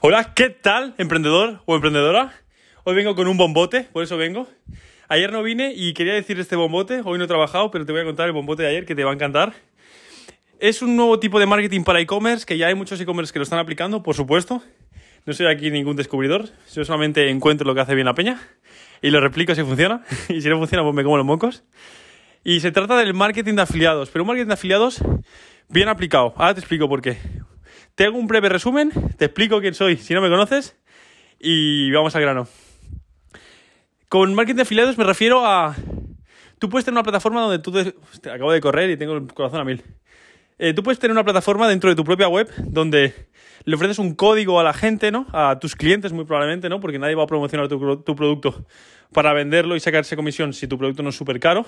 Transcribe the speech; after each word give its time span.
Hola, 0.00 0.34
¿qué 0.34 0.50
tal, 0.50 0.94
emprendedor 0.98 1.62
o 1.64 1.74
emprendedora? 1.74 2.34
Hoy 2.84 2.94
vengo 2.94 3.14
con 3.14 3.28
un 3.28 3.38
bombote, 3.38 3.84
por 3.94 4.04
eso 4.04 4.18
vengo. 4.18 4.46
Ayer 5.08 5.32
no 5.32 5.42
vine 5.42 5.72
y 5.74 5.94
quería 5.94 6.12
decir 6.12 6.38
este 6.38 6.54
bombote, 6.54 7.00
hoy 7.02 7.16
no 7.16 7.24
he 7.24 7.26
trabajado, 7.26 7.70
pero 7.70 7.86
te 7.86 7.92
voy 7.92 8.02
a 8.02 8.04
contar 8.04 8.26
el 8.26 8.32
bombote 8.32 8.62
de 8.62 8.68
ayer 8.68 8.84
que 8.84 8.94
te 8.94 9.04
va 9.04 9.12
a 9.12 9.14
encantar. 9.14 9.54
Es 10.60 10.82
un 10.82 10.96
nuevo 10.96 11.18
tipo 11.18 11.40
de 11.40 11.46
marketing 11.46 11.82
para 11.82 11.98
e-commerce, 11.98 12.44
que 12.44 12.58
ya 12.58 12.66
hay 12.66 12.74
muchos 12.74 13.00
e-commerce 13.00 13.32
que 13.32 13.38
lo 13.38 13.44
están 13.44 13.58
aplicando, 13.58 14.02
por 14.02 14.14
supuesto. 14.14 14.62
No 15.24 15.32
soy 15.32 15.46
aquí 15.46 15.70
ningún 15.70 15.96
descubridor, 15.96 16.50
yo 16.74 16.84
solamente 16.84 17.30
encuentro 17.30 17.66
lo 17.66 17.74
que 17.74 17.80
hace 17.80 17.94
bien 17.94 18.04
la 18.04 18.14
peña 18.14 18.38
y 19.00 19.08
lo 19.08 19.20
replico 19.20 19.54
si 19.54 19.62
funciona. 19.62 20.02
y 20.28 20.42
si 20.42 20.48
no 20.50 20.58
funciona, 20.58 20.82
pues 20.84 20.94
me 20.94 21.04
como 21.04 21.16
los 21.16 21.26
mocos. 21.26 21.64
Y 22.44 22.60
se 22.60 22.70
trata 22.70 22.98
del 22.98 23.14
marketing 23.14 23.54
de 23.54 23.62
afiliados, 23.62 24.10
pero 24.10 24.24
un 24.24 24.28
marketing 24.28 24.48
de 24.48 24.54
afiliados 24.54 25.02
bien 25.70 25.88
aplicado. 25.88 26.34
Ahora 26.36 26.52
te 26.52 26.60
explico 26.60 26.86
por 26.86 27.00
qué. 27.00 27.16
Te 27.96 28.04
hago 28.04 28.18
un 28.18 28.26
breve 28.26 28.50
resumen, 28.50 28.92
te 29.16 29.24
explico 29.24 29.58
quién 29.62 29.72
soy 29.72 29.96
si 29.96 30.12
no 30.12 30.20
me 30.20 30.28
conoces 30.28 30.76
y 31.40 31.90
vamos 31.92 32.14
al 32.14 32.20
grano. 32.20 32.46
Con 34.10 34.34
marketing 34.34 34.56
de 34.56 34.62
afiliados 34.62 34.98
me 34.98 35.04
refiero 35.04 35.46
a... 35.46 35.74
Tú 36.58 36.68
puedes 36.68 36.84
tener 36.84 36.96
una 36.96 37.02
plataforma 37.02 37.40
donde 37.40 37.58
tú... 37.58 37.72
Te... 37.72 37.94
acabo 38.30 38.52
de 38.52 38.60
correr 38.60 38.90
y 38.90 38.98
tengo 38.98 39.14
el 39.14 39.26
corazón 39.32 39.60
a 39.62 39.64
mil. 39.64 39.82
Eh, 40.58 40.74
tú 40.74 40.82
puedes 40.82 40.98
tener 40.98 41.12
una 41.12 41.24
plataforma 41.24 41.66
dentro 41.68 41.88
de 41.88 41.96
tu 41.96 42.04
propia 42.04 42.28
web 42.28 42.52
donde 42.58 43.14
le 43.64 43.74
ofreces 43.74 43.98
un 43.98 44.14
código 44.14 44.60
a 44.60 44.62
la 44.62 44.74
gente, 44.74 45.10
¿no? 45.10 45.26
A 45.32 45.58
tus 45.58 45.74
clientes 45.74 46.12
muy 46.12 46.26
probablemente, 46.26 46.68
¿no? 46.68 46.80
Porque 46.80 46.98
nadie 46.98 47.14
va 47.14 47.22
a 47.22 47.26
promocionar 47.26 47.66
tu, 47.66 48.02
tu 48.02 48.14
producto 48.14 48.66
para 49.10 49.32
venderlo 49.32 49.74
y 49.74 49.80
sacarse 49.80 50.16
comisión 50.16 50.52
si 50.52 50.68
tu 50.68 50.76
producto 50.76 51.02
no 51.02 51.08
es 51.08 51.16
súper 51.16 51.40
caro. 51.40 51.64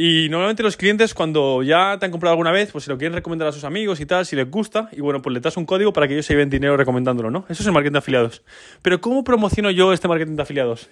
Y 0.00 0.28
normalmente 0.28 0.62
los 0.62 0.76
clientes 0.76 1.12
cuando 1.12 1.60
ya 1.64 1.96
te 1.98 2.06
han 2.06 2.12
comprado 2.12 2.34
alguna 2.34 2.52
vez, 2.52 2.70
pues 2.70 2.84
si 2.84 2.90
lo 2.90 2.96
quieren 2.96 3.14
recomendar 3.14 3.48
a 3.48 3.52
sus 3.52 3.64
amigos 3.64 3.98
y 3.98 4.06
tal, 4.06 4.24
si 4.24 4.36
les 4.36 4.48
gusta, 4.48 4.88
y 4.92 5.00
bueno, 5.00 5.20
pues 5.20 5.34
le 5.34 5.40
das 5.40 5.56
un 5.56 5.66
código 5.66 5.92
para 5.92 6.06
que 6.06 6.14
ellos 6.14 6.24
se 6.24 6.34
lleven 6.34 6.48
dinero 6.48 6.76
recomendándolo, 6.76 7.32
¿no? 7.32 7.46
Eso 7.48 7.64
es 7.64 7.66
el 7.66 7.72
marketing 7.72 7.94
de 7.94 7.98
afiliados. 7.98 8.44
Pero 8.80 9.00
¿cómo 9.00 9.24
promociono 9.24 9.72
yo 9.72 9.92
este 9.92 10.06
marketing 10.06 10.36
de 10.36 10.42
afiliados? 10.42 10.88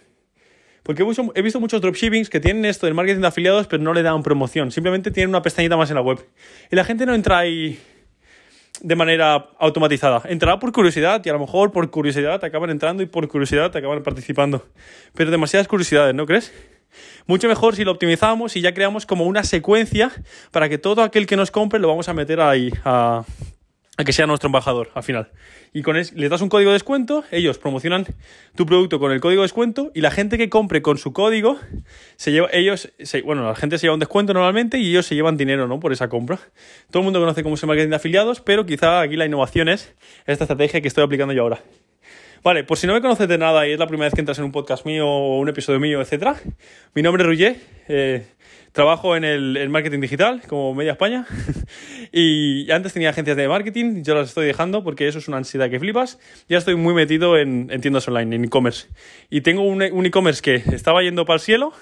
Porque 0.83 1.05
he 1.37 1.43
visto 1.43 1.61
muchos 1.61 1.81
dropshippings 1.81 2.29
que 2.29 2.41
tienen 2.41 2.65
esto 2.65 2.87
del 2.87 2.97
marketing 2.97 3.21
de 3.21 3.29
afiliados, 3.29 3.69
pero 3.69 3.81
no 3.81 3.95
le 3.95 4.03
dan 4.03 4.25
promoción. 4.25 4.73
Simplemente 4.73 5.13
tienen 5.13 5.29
una 5.29 5.41
pestañita 5.41 5.77
más 5.77 5.89
en 5.91 5.95
la 5.95 6.03
web. 6.03 6.27
Y 6.73 6.75
la 6.75 6.83
gente 6.83 7.07
no 7.07 7.15
entra 7.15 7.39
ahí 7.39 7.79
de 8.81 8.97
manera 8.97 9.51
automatizada. 9.61 10.23
Entrará 10.25 10.59
por 10.59 10.73
curiosidad 10.73 11.23
y 11.25 11.29
a 11.29 11.33
lo 11.33 11.39
mejor 11.39 11.71
por 11.71 11.89
curiosidad 11.93 12.41
te 12.41 12.47
acaban 12.47 12.71
entrando 12.71 13.05
y 13.05 13.07
por 13.07 13.29
curiosidad 13.29 13.71
te 13.71 13.79
acaban 13.79 14.03
participando. 14.03 14.67
Pero 15.15 15.31
demasiadas 15.31 15.69
curiosidades, 15.69 16.13
¿no 16.13 16.27
crees? 16.27 16.53
Mucho 17.27 17.49
mejor 17.49 17.77
si 17.77 17.85
lo 17.85 17.93
optimizamos 17.93 18.57
y 18.57 18.61
ya 18.61 18.75
creamos 18.75 19.07
como 19.07 19.25
una 19.25 19.45
secuencia 19.45 20.13
para 20.51 20.69
que 20.69 20.79
todo 20.79 21.03
aquel 21.03 21.27
que 21.27 21.37
nos 21.37 21.51
compre 21.51 21.81
lo 21.81 21.89
vamos 21.89 22.09
a 22.09 22.15
meter 22.15 22.41
ahí 22.41 22.73
a, 22.85 23.25
que 24.05 24.13
sea 24.13 24.27
nuestro 24.27 24.49
embajador 24.49 24.91
al 24.95 25.03
final. 25.03 25.31
Y 25.73 25.83
con 25.83 25.97
les 25.97 26.31
das 26.31 26.41
un 26.41 26.49
código 26.49 26.71
de 26.71 26.75
descuento, 26.75 27.25
ellos 27.31 27.59
promocionan 27.59 28.07
tu 28.55 28.65
producto 28.65 28.99
con 28.99 29.13
el 29.13 29.21
código 29.21 29.43
de 29.43 29.47
descuento 29.47 29.91
y 29.95 30.01
la 30.01 30.11
gente 30.11 30.39
que 30.39 30.49
compre 30.49 30.83
con 30.83 30.99
su 30.99 31.13
código, 31.13 31.59
se 32.17 32.33
lleva, 32.33 32.49
ellos, 32.53 32.93
bueno, 33.25 33.47
la 33.47 33.55
gente 33.55 33.79
se 33.79 33.83
lleva 33.83 33.95
un 33.95 34.01
descuento 34.01 34.33
normalmente 34.33 34.79
y 34.79 34.91
ellos 34.91 35.07
se 35.07 35.15
llevan 35.15 35.37
dinero, 35.37 35.67
¿no? 35.69 35.81
Por 35.81 35.93
esa 35.93 36.09
compra. 36.09 36.39
Todo 36.91 37.01
el 37.01 37.05
mundo 37.05 37.21
conoce 37.21 37.43
cómo 37.43 37.57
es 37.57 37.63
el 37.63 37.67
marketing 37.69 37.91
de 37.91 37.97
afiliados, 37.97 38.41
pero 38.41 38.65
quizá 38.65 39.01
aquí 39.01 39.17
la 39.17 39.27
innovación 39.27 39.69
es 39.69 39.95
esta 40.27 40.45
estrategia 40.45 40.81
que 40.81 40.89
estoy 40.89 41.05
aplicando 41.05 41.35
yo 41.35 41.43
ahora. 41.43 41.61
Vale, 42.47 42.63
por 42.63 42.79
si 42.79 42.87
no 42.87 42.95
me 42.95 43.01
conoces 43.01 43.27
de 43.27 43.39
nada 43.39 43.67
y 43.67 43.73
es 43.73 43.79
la 43.81 43.89
primera 43.89 44.07
vez 44.07 44.15
que 44.15 44.21
entras 44.21 44.39
en 44.39 44.45
un 44.45 44.53
podcast 44.53 44.87
mío 44.87 45.09
o 45.09 45.41
un 45.41 45.49
episodio 45.49 45.81
mío, 45.81 46.01
etc. 46.01 46.29
Mi 46.95 47.03
nombre 47.03 47.25
es 47.25 47.27
Ruyer, 47.27 47.57
eh, 47.89 48.25
trabajo 48.71 49.17
en 49.17 49.25
el 49.25 49.69
marketing 49.69 49.99
digital 49.99 50.43
como 50.47 50.73
Media 50.73 50.93
España 50.93 51.27
y 52.13 52.71
antes 52.71 52.93
tenía 52.93 53.11
agencias 53.11 53.37
de 53.37 53.49
marketing, 53.49 54.05
yo 54.05 54.15
las 54.15 54.29
estoy 54.29 54.47
dejando 54.47 54.85
porque 54.85 55.09
eso 55.09 55.19
es 55.19 55.27
una 55.27 55.39
ansiedad 55.39 55.69
que 55.69 55.81
flipas. 55.81 56.21
Ya 56.49 56.59
estoy 56.59 56.77
muy 56.77 56.95
metido 56.95 57.37
en, 57.37 57.67
tiendas 57.81 58.07
online, 58.07 58.37
en 58.37 58.45
e-commerce. 58.45 58.87
Y 59.29 59.41
tengo 59.41 59.63
un 59.63 60.07
e-commerce 60.07 60.41
que 60.41 60.55
estaba 60.73 61.03
yendo 61.03 61.25
para 61.25 61.39
el 61.39 61.41
cielo 61.41 61.73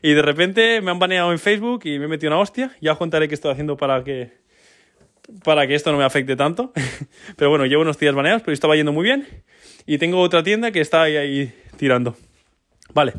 y 0.00 0.14
de 0.14 0.22
repente 0.22 0.80
me 0.80 0.92
han 0.92 0.98
baneado 0.98 1.30
en 1.30 1.38
Facebook 1.38 1.82
y 1.84 1.98
me 1.98 2.06
he 2.06 2.08
metido 2.08 2.32
una 2.32 2.40
hostia. 2.40 2.74
Ya 2.80 2.92
os 2.92 2.96
contaré 2.96 3.28
qué 3.28 3.34
estoy 3.34 3.52
haciendo 3.52 3.76
para 3.76 4.02
que, 4.02 4.32
para 5.44 5.66
que 5.66 5.74
esto 5.74 5.92
no 5.92 5.98
me 5.98 6.04
afecte 6.04 6.36
tanto. 6.36 6.72
pero 7.36 7.50
bueno, 7.50 7.66
llevo 7.66 7.82
unos 7.82 7.98
días 7.98 8.14
baneados, 8.14 8.40
pero 8.40 8.54
estaba 8.54 8.76
yendo 8.76 8.94
muy 8.94 9.04
bien. 9.04 9.26
Y 9.90 9.98
tengo 9.98 10.20
otra 10.20 10.44
tienda 10.44 10.70
que 10.70 10.80
está 10.80 11.02
ahí, 11.02 11.52
tirando. 11.76 12.16
Vale. 12.94 13.12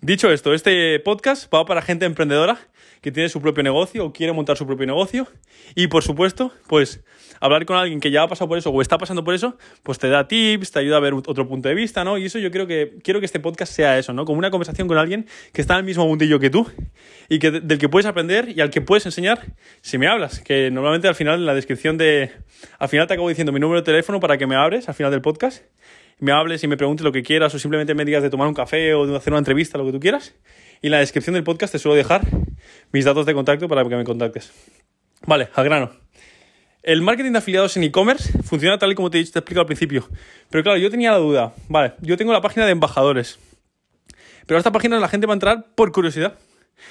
Dicho 0.00 0.30
esto, 0.30 0.54
este 0.54 1.00
podcast 1.00 1.52
va 1.52 1.64
para 1.64 1.82
gente 1.82 2.04
emprendedora 2.04 2.56
que 3.00 3.10
tiene 3.10 3.28
su 3.28 3.42
propio 3.42 3.64
negocio 3.64 4.06
o 4.06 4.12
quiere 4.12 4.32
montar 4.32 4.56
su 4.56 4.64
propio 4.64 4.86
negocio. 4.86 5.26
Y 5.74 5.88
por 5.88 6.04
supuesto, 6.04 6.52
pues 6.68 7.02
hablar 7.40 7.66
con 7.66 7.76
alguien 7.76 7.98
que 7.98 8.12
ya 8.12 8.22
ha 8.22 8.28
pasado 8.28 8.46
por 8.48 8.58
eso 8.58 8.70
o 8.70 8.80
está 8.80 8.96
pasando 8.96 9.24
por 9.24 9.34
eso, 9.34 9.58
pues 9.82 9.98
te 9.98 10.08
da 10.08 10.28
tips, 10.28 10.70
te 10.70 10.78
ayuda 10.78 10.98
a 10.98 11.00
ver 11.00 11.14
otro 11.14 11.48
punto 11.48 11.68
de 11.68 11.74
vista, 11.74 12.04
¿no? 12.04 12.16
Y 12.16 12.26
eso 12.26 12.38
yo 12.38 12.52
creo 12.52 12.68
que 12.68 12.94
quiero 13.02 13.18
que 13.18 13.26
este 13.26 13.40
podcast 13.40 13.72
sea 13.72 13.98
eso, 13.98 14.12
¿no? 14.12 14.24
Como 14.24 14.38
una 14.38 14.52
conversación 14.52 14.86
con 14.86 14.98
alguien 14.98 15.26
que 15.52 15.62
está 15.62 15.74
en 15.74 15.80
el 15.80 15.84
mismo 15.84 16.06
mundillo 16.06 16.38
que 16.38 16.48
tú 16.48 16.70
y 17.28 17.40
que 17.40 17.50
del 17.50 17.78
que 17.78 17.88
puedes 17.88 18.06
aprender 18.06 18.50
y 18.56 18.60
al 18.60 18.70
que 18.70 18.80
puedes 18.80 19.04
enseñar 19.04 19.44
si 19.80 19.98
me 19.98 20.06
hablas, 20.06 20.38
que 20.38 20.70
normalmente 20.70 21.08
al 21.08 21.16
final 21.16 21.40
en 21.40 21.46
la 21.46 21.54
descripción 21.54 21.98
de 21.98 22.30
al 22.78 22.88
final 22.88 23.08
te 23.08 23.14
acabo 23.14 23.28
diciendo 23.28 23.50
mi 23.52 23.58
número 23.58 23.80
de 23.80 23.84
teléfono 23.84 24.20
para 24.20 24.38
que 24.38 24.46
me 24.46 24.54
abres 24.54 24.88
al 24.88 24.94
final 24.94 25.10
del 25.10 25.20
podcast 25.20 25.64
me 26.18 26.32
hables 26.32 26.62
y 26.64 26.68
me 26.68 26.76
preguntes 26.76 27.04
lo 27.04 27.12
que 27.12 27.22
quieras 27.22 27.54
o 27.54 27.58
simplemente 27.58 27.94
me 27.94 28.04
digas 28.04 28.22
de 28.22 28.30
tomar 28.30 28.48
un 28.48 28.54
café 28.54 28.94
o 28.94 29.06
de 29.06 29.16
hacer 29.16 29.32
una 29.32 29.38
entrevista, 29.38 29.78
lo 29.78 29.86
que 29.86 29.92
tú 29.92 30.00
quieras. 30.00 30.34
Y 30.82 30.88
en 30.88 30.92
la 30.92 30.98
descripción 30.98 31.34
del 31.34 31.44
podcast 31.44 31.72
te 31.72 31.78
suelo 31.78 31.96
dejar 31.96 32.22
mis 32.92 33.04
datos 33.04 33.26
de 33.26 33.34
contacto 33.34 33.68
para 33.68 33.84
que 33.84 33.96
me 33.96 34.04
contactes. 34.04 34.52
Vale, 35.26 35.48
al 35.54 35.64
grano. 35.64 35.90
El 36.82 37.00
marketing 37.00 37.32
de 37.32 37.38
afiliados 37.38 37.76
en 37.78 37.84
e-commerce 37.84 38.30
funciona 38.42 38.76
tal 38.76 38.92
y 38.92 38.94
como 38.94 39.10
te 39.10 39.16
he, 39.16 39.20
dicho, 39.20 39.32
te 39.32 39.38
he 39.38 39.40
explicado 39.40 39.62
al 39.62 39.66
principio. 39.66 40.06
Pero 40.50 40.62
claro, 40.62 40.78
yo 40.78 40.90
tenía 40.90 41.12
la 41.12 41.16
duda. 41.16 41.54
Vale, 41.68 41.94
yo 42.02 42.18
tengo 42.18 42.32
la 42.32 42.42
página 42.42 42.66
de 42.66 42.72
embajadores. 42.72 43.38
Pero 44.46 44.58
a 44.58 44.60
esta 44.60 44.72
página 44.72 44.98
la 45.00 45.08
gente 45.08 45.26
va 45.26 45.32
a 45.32 45.36
entrar 45.36 45.64
por 45.74 45.92
curiosidad. 45.92 46.38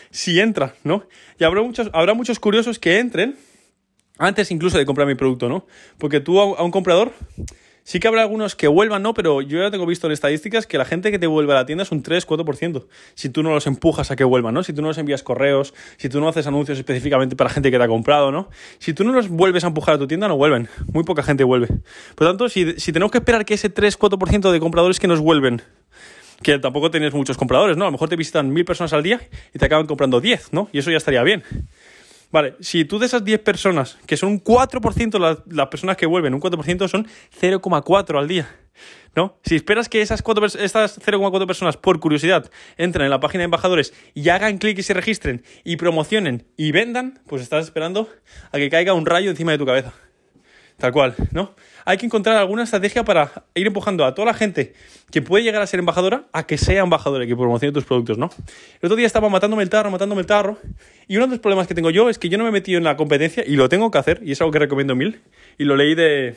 Si 0.10 0.40
entra, 0.40 0.74
¿no? 0.84 1.08
Y 1.40 1.44
habrá 1.44 1.62
muchos, 1.62 1.92
habrá 1.94 2.16
muchos 2.16 2.40
curiosos 2.40 2.80
que 2.80 2.98
entren 2.98 3.36
antes 4.18 4.50
incluso 4.50 4.78
de 4.78 4.86
comprar 4.86 5.08
mi 5.08 5.16
producto, 5.16 5.50
¿no? 5.50 5.68
Porque 5.98 6.20
tú 6.20 6.40
a 6.40 6.64
un 6.64 6.72
comprador 6.72 7.14
Sí 7.84 8.00
que 8.00 8.08
habrá 8.08 8.22
algunos 8.22 8.56
que 8.56 8.68
vuelvan, 8.68 9.04
¿no? 9.04 9.14
Pero 9.14 9.42
yo 9.42 9.60
ya 9.62 9.70
tengo 9.70 9.86
visto 9.86 10.08
en 10.08 10.14
estadísticas 10.14 10.66
que 10.66 10.78
la 10.78 10.86
gente 10.86 11.12
que 11.12 11.20
te 11.20 11.28
vuelve 11.28 11.52
a 11.52 11.56
la 11.56 11.66
tienda 11.66 11.84
es 11.84 11.92
un 11.92 12.02
3-4%. 12.02 12.86
Si 13.14 13.30
tú 13.30 13.44
no 13.44 13.54
los 13.54 13.68
empujas 13.68 14.10
a 14.10 14.16
que 14.16 14.24
vuelvan, 14.24 14.54
¿no? 14.54 14.64
Si 14.64 14.72
tú 14.72 14.82
no 14.82 14.88
los 14.88 14.98
envías 14.98 15.22
correos, 15.22 15.74
si 15.98 16.08
tú 16.08 16.22
no 16.22 16.30
haces 16.30 16.48
anuncios 16.48 16.78
específicamente 16.78 17.36
para 17.36 17.50
gente 17.50 17.72
que 17.72 17.78
te 17.78 17.84
ha 17.84 17.88
comprado, 17.88 18.32
¿no? 18.32 18.50
Si 18.80 18.94
tú 18.94 19.04
no 19.04 19.12
los 19.12 19.28
vuelves 19.28 19.66
a 19.66 19.68
empujar 19.68 19.96
a 19.96 19.98
tu 19.98 20.08
tienda, 20.08 20.30
no 20.30 20.38
vuelven. 20.38 20.70
Muy 20.94 21.04
poca 21.04 21.24
gente 21.24 21.44
vuelve. 21.44 21.68
Por 22.16 22.26
lo 22.26 22.30
tanto, 22.30 22.48
si, 22.48 22.80
si 22.80 22.94
tenemos 22.94 23.12
que 23.12 23.18
esperar 23.18 23.44
que 23.44 23.56
ese 23.56 23.74
3-4% 23.74 24.52
de 24.52 24.60
compradores 24.60 25.00
que 25.00 25.08
nos 25.08 25.20
vuelven 25.20 25.62
que 26.42 26.60
tampoco 26.60 26.92
tienes 26.92 27.14
muchos 27.14 27.38
compradores, 27.38 27.78
¿no? 27.78 27.86
A 27.86 27.88
lo 27.88 27.94
mejor 27.94 28.10
te 28.10 28.16
visitan 28.16 28.52
mil 28.52 28.66
personas 28.66 28.94
al 28.94 29.02
día 29.02 29.22
y 29.54 29.60
te 29.60 29.66
acaban 29.66 29.88
comprando 29.88 30.20
10, 30.20 30.52
¿no? 30.52 30.68
Y 30.74 30.80
eso 30.80 30.92
ya 30.92 30.98
estaría 30.98 31.24
bien. 31.24 31.44
Vale, 32.34 32.56
si 32.62 32.84
tú 32.84 32.98
de 32.98 33.06
esas 33.06 33.24
10 33.24 33.42
personas, 33.42 34.00
que 34.08 34.18
son 34.18 34.30
un 34.30 34.44
4% 34.44 35.20
las, 35.20 35.38
las 35.46 35.68
personas 35.68 35.98
que 35.98 36.08
vuelven, 36.08 36.34
un 36.34 36.42
4% 36.42 36.88
son 36.88 37.08
0,4 37.40 38.18
al 38.18 38.28
día. 38.28 38.50
¿No? 39.16 39.38
Si 39.44 39.56
esperas 39.56 39.88
que 39.88 40.02
esas, 40.02 40.24
esas 40.56 41.00
0,4 41.00 41.46
personas, 41.46 41.78
por 41.78 42.00
curiosidad, 42.00 42.50
entren 42.76 43.06
en 43.06 43.12
la 43.12 43.20
página 43.20 43.42
de 43.42 43.46
embajadores 43.46 43.94
y 44.16 44.30
hagan 44.30 44.58
clic 44.58 44.80
y 44.80 44.82
se 44.82 44.96
registren 44.96 45.44
y 45.64 45.76
promocionen 45.76 46.48
y 46.58 46.72
vendan, 46.72 47.20
pues 47.28 47.44
estás 47.44 47.66
esperando 47.66 48.10
a 48.52 48.58
que 48.58 48.72
caiga 48.72 48.94
un 48.94 49.06
rayo 49.06 49.30
encima 49.30 49.52
de 49.52 49.60
tu 49.60 49.68
cabeza. 49.68 49.94
Tal 50.78 50.92
cual, 50.92 51.14
¿no? 51.32 51.54
Hay 51.86 51.98
que 51.98 52.06
encontrar 52.06 52.38
alguna 52.38 52.64
estrategia 52.64 53.04
para 53.04 53.32
ir 53.56 53.68
empujando 53.68 54.06
a 54.06 54.16
toda 54.16 54.28
la 54.28 54.34
gente 54.34 54.74
que 55.12 55.22
puede 55.22 55.44
llegar 55.44 55.62
a 55.62 55.68
ser 55.68 55.80
embajadora 55.80 56.26
a 56.32 56.46
que 56.48 56.58
sea 56.58 56.84
embajadora 56.84 57.26
y 57.26 57.28
que 57.28 57.36
promocione 57.36 57.72
tus 57.72 57.86
productos, 57.86 58.18
¿no? 58.18 58.30
El 58.82 58.88
otro 58.88 58.96
día 58.96 59.08
estaba 59.08 59.30
matándome 59.30 59.64
el 59.64 59.70
tarro, 59.70 59.92
matándome 59.92 60.22
el 60.22 60.28
tarro, 60.28 60.58
y 61.08 61.18
uno 61.18 61.28
de 61.28 61.32
los 61.32 61.40
problemas 61.40 61.68
que 61.68 61.76
tengo 61.76 61.90
yo 61.90 62.10
es 62.10 62.18
que 62.18 62.30
yo 62.30 62.38
no 62.38 62.44
me 62.44 62.50
he 62.50 62.54
metido 62.54 62.78
en 62.78 62.84
la 62.84 62.98
competencia 62.98 63.44
y 63.46 63.56
lo 63.56 63.70
tengo 63.70 63.92
que 63.92 63.98
hacer, 63.98 64.22
y 64.24 64.32
es 64.32 64.42
algo 64.42 64.52
que 64.52 64.60
recomiendo 64.60 64.96
mil, 64.96 65.22
y 65.58 65.66
lo 65.66 65.76
leí 65.76 65.94
de, 65.96 66.36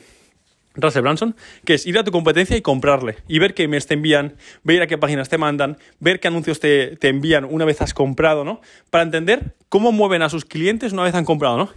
Russell 0.77 1.01
Branson, 1.01 1.35
que 1.65 1.73
es 1.73 1.85
ir 1.85 1.97
a 1.97 2.03
tu 2.03 2.11
competencia 2.11 2.55
y 2.55 2.61
comprarle 2.61 3.17
y 3.27 3.39
ver 3.39 3.53
qué 3.53 3.63
emails 3.63 3.87
te 3.87 3.95
envían, 3.95 4.35
ver 4.63 4.81
a 4.81 4.87
qué 4.87 4.97
páginas 4.97 5.27
te 5.27 5.37
mandan, 5.37 5.77
ver 5.99 6.19
qué 6.19 6.27
anuncios 6.27 6.59
te, 6.59 6.95
te, 6.97 7.09
envían 7.09 7.45
una 7.45 7.65
vez 7.65 7.81
has 7.81 7.93
comprado, 7.93 8.43
¿no? 8.43 8.61
Para 8.89 9.03
entender 9.03 9.55
cómo 9.69 9.91
mueven 9.91 10.21
a 10.21 10.29
sus 10.29 10.45
clientes 10.45 10.93
una 10.93 11.03
vez 11.03 11.15
han 11.15 11.25
comprado, 11.25 11.57
¿no? 11.57 11.69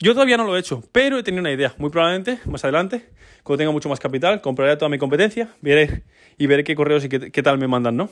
Yo 0.00 0.12
todavía 0.12 0.36
no 0.36 0.44
lo 0.44 0.56
he 0.56 0.60
hecho, 0.60 0.82
pero 0.92 1.18
he 1.18 1.22
tenido 1.22 1.40
una 1.40 1.52
idea. 1.52 1.74
Muy 1.78 1.90
probablemente, 1.90 2.38
más 2.46 2.62
adelante, 2.64 3.06
cuando 3.42 3.58
tenga 3.58 3.72
mucho 3.72 3.88
más 3.88 3.98
capital, 3.98 4.40
compraré 4.40 4.76
toda 4.76 4.88
mi 4.88 4.98
competencia, 4.98 5.48
veré 5.60 6.02
y 6.36 6.46
veré 6.46 6.62
qué 6.62 6.76
correos 6.76 7.04
y 7.04 7.08
qué, 7.08 7.42
tal 7.42 7.58
me 7.58 7.66
mandan, 7.66 7.96
¿no? 7.96 8.08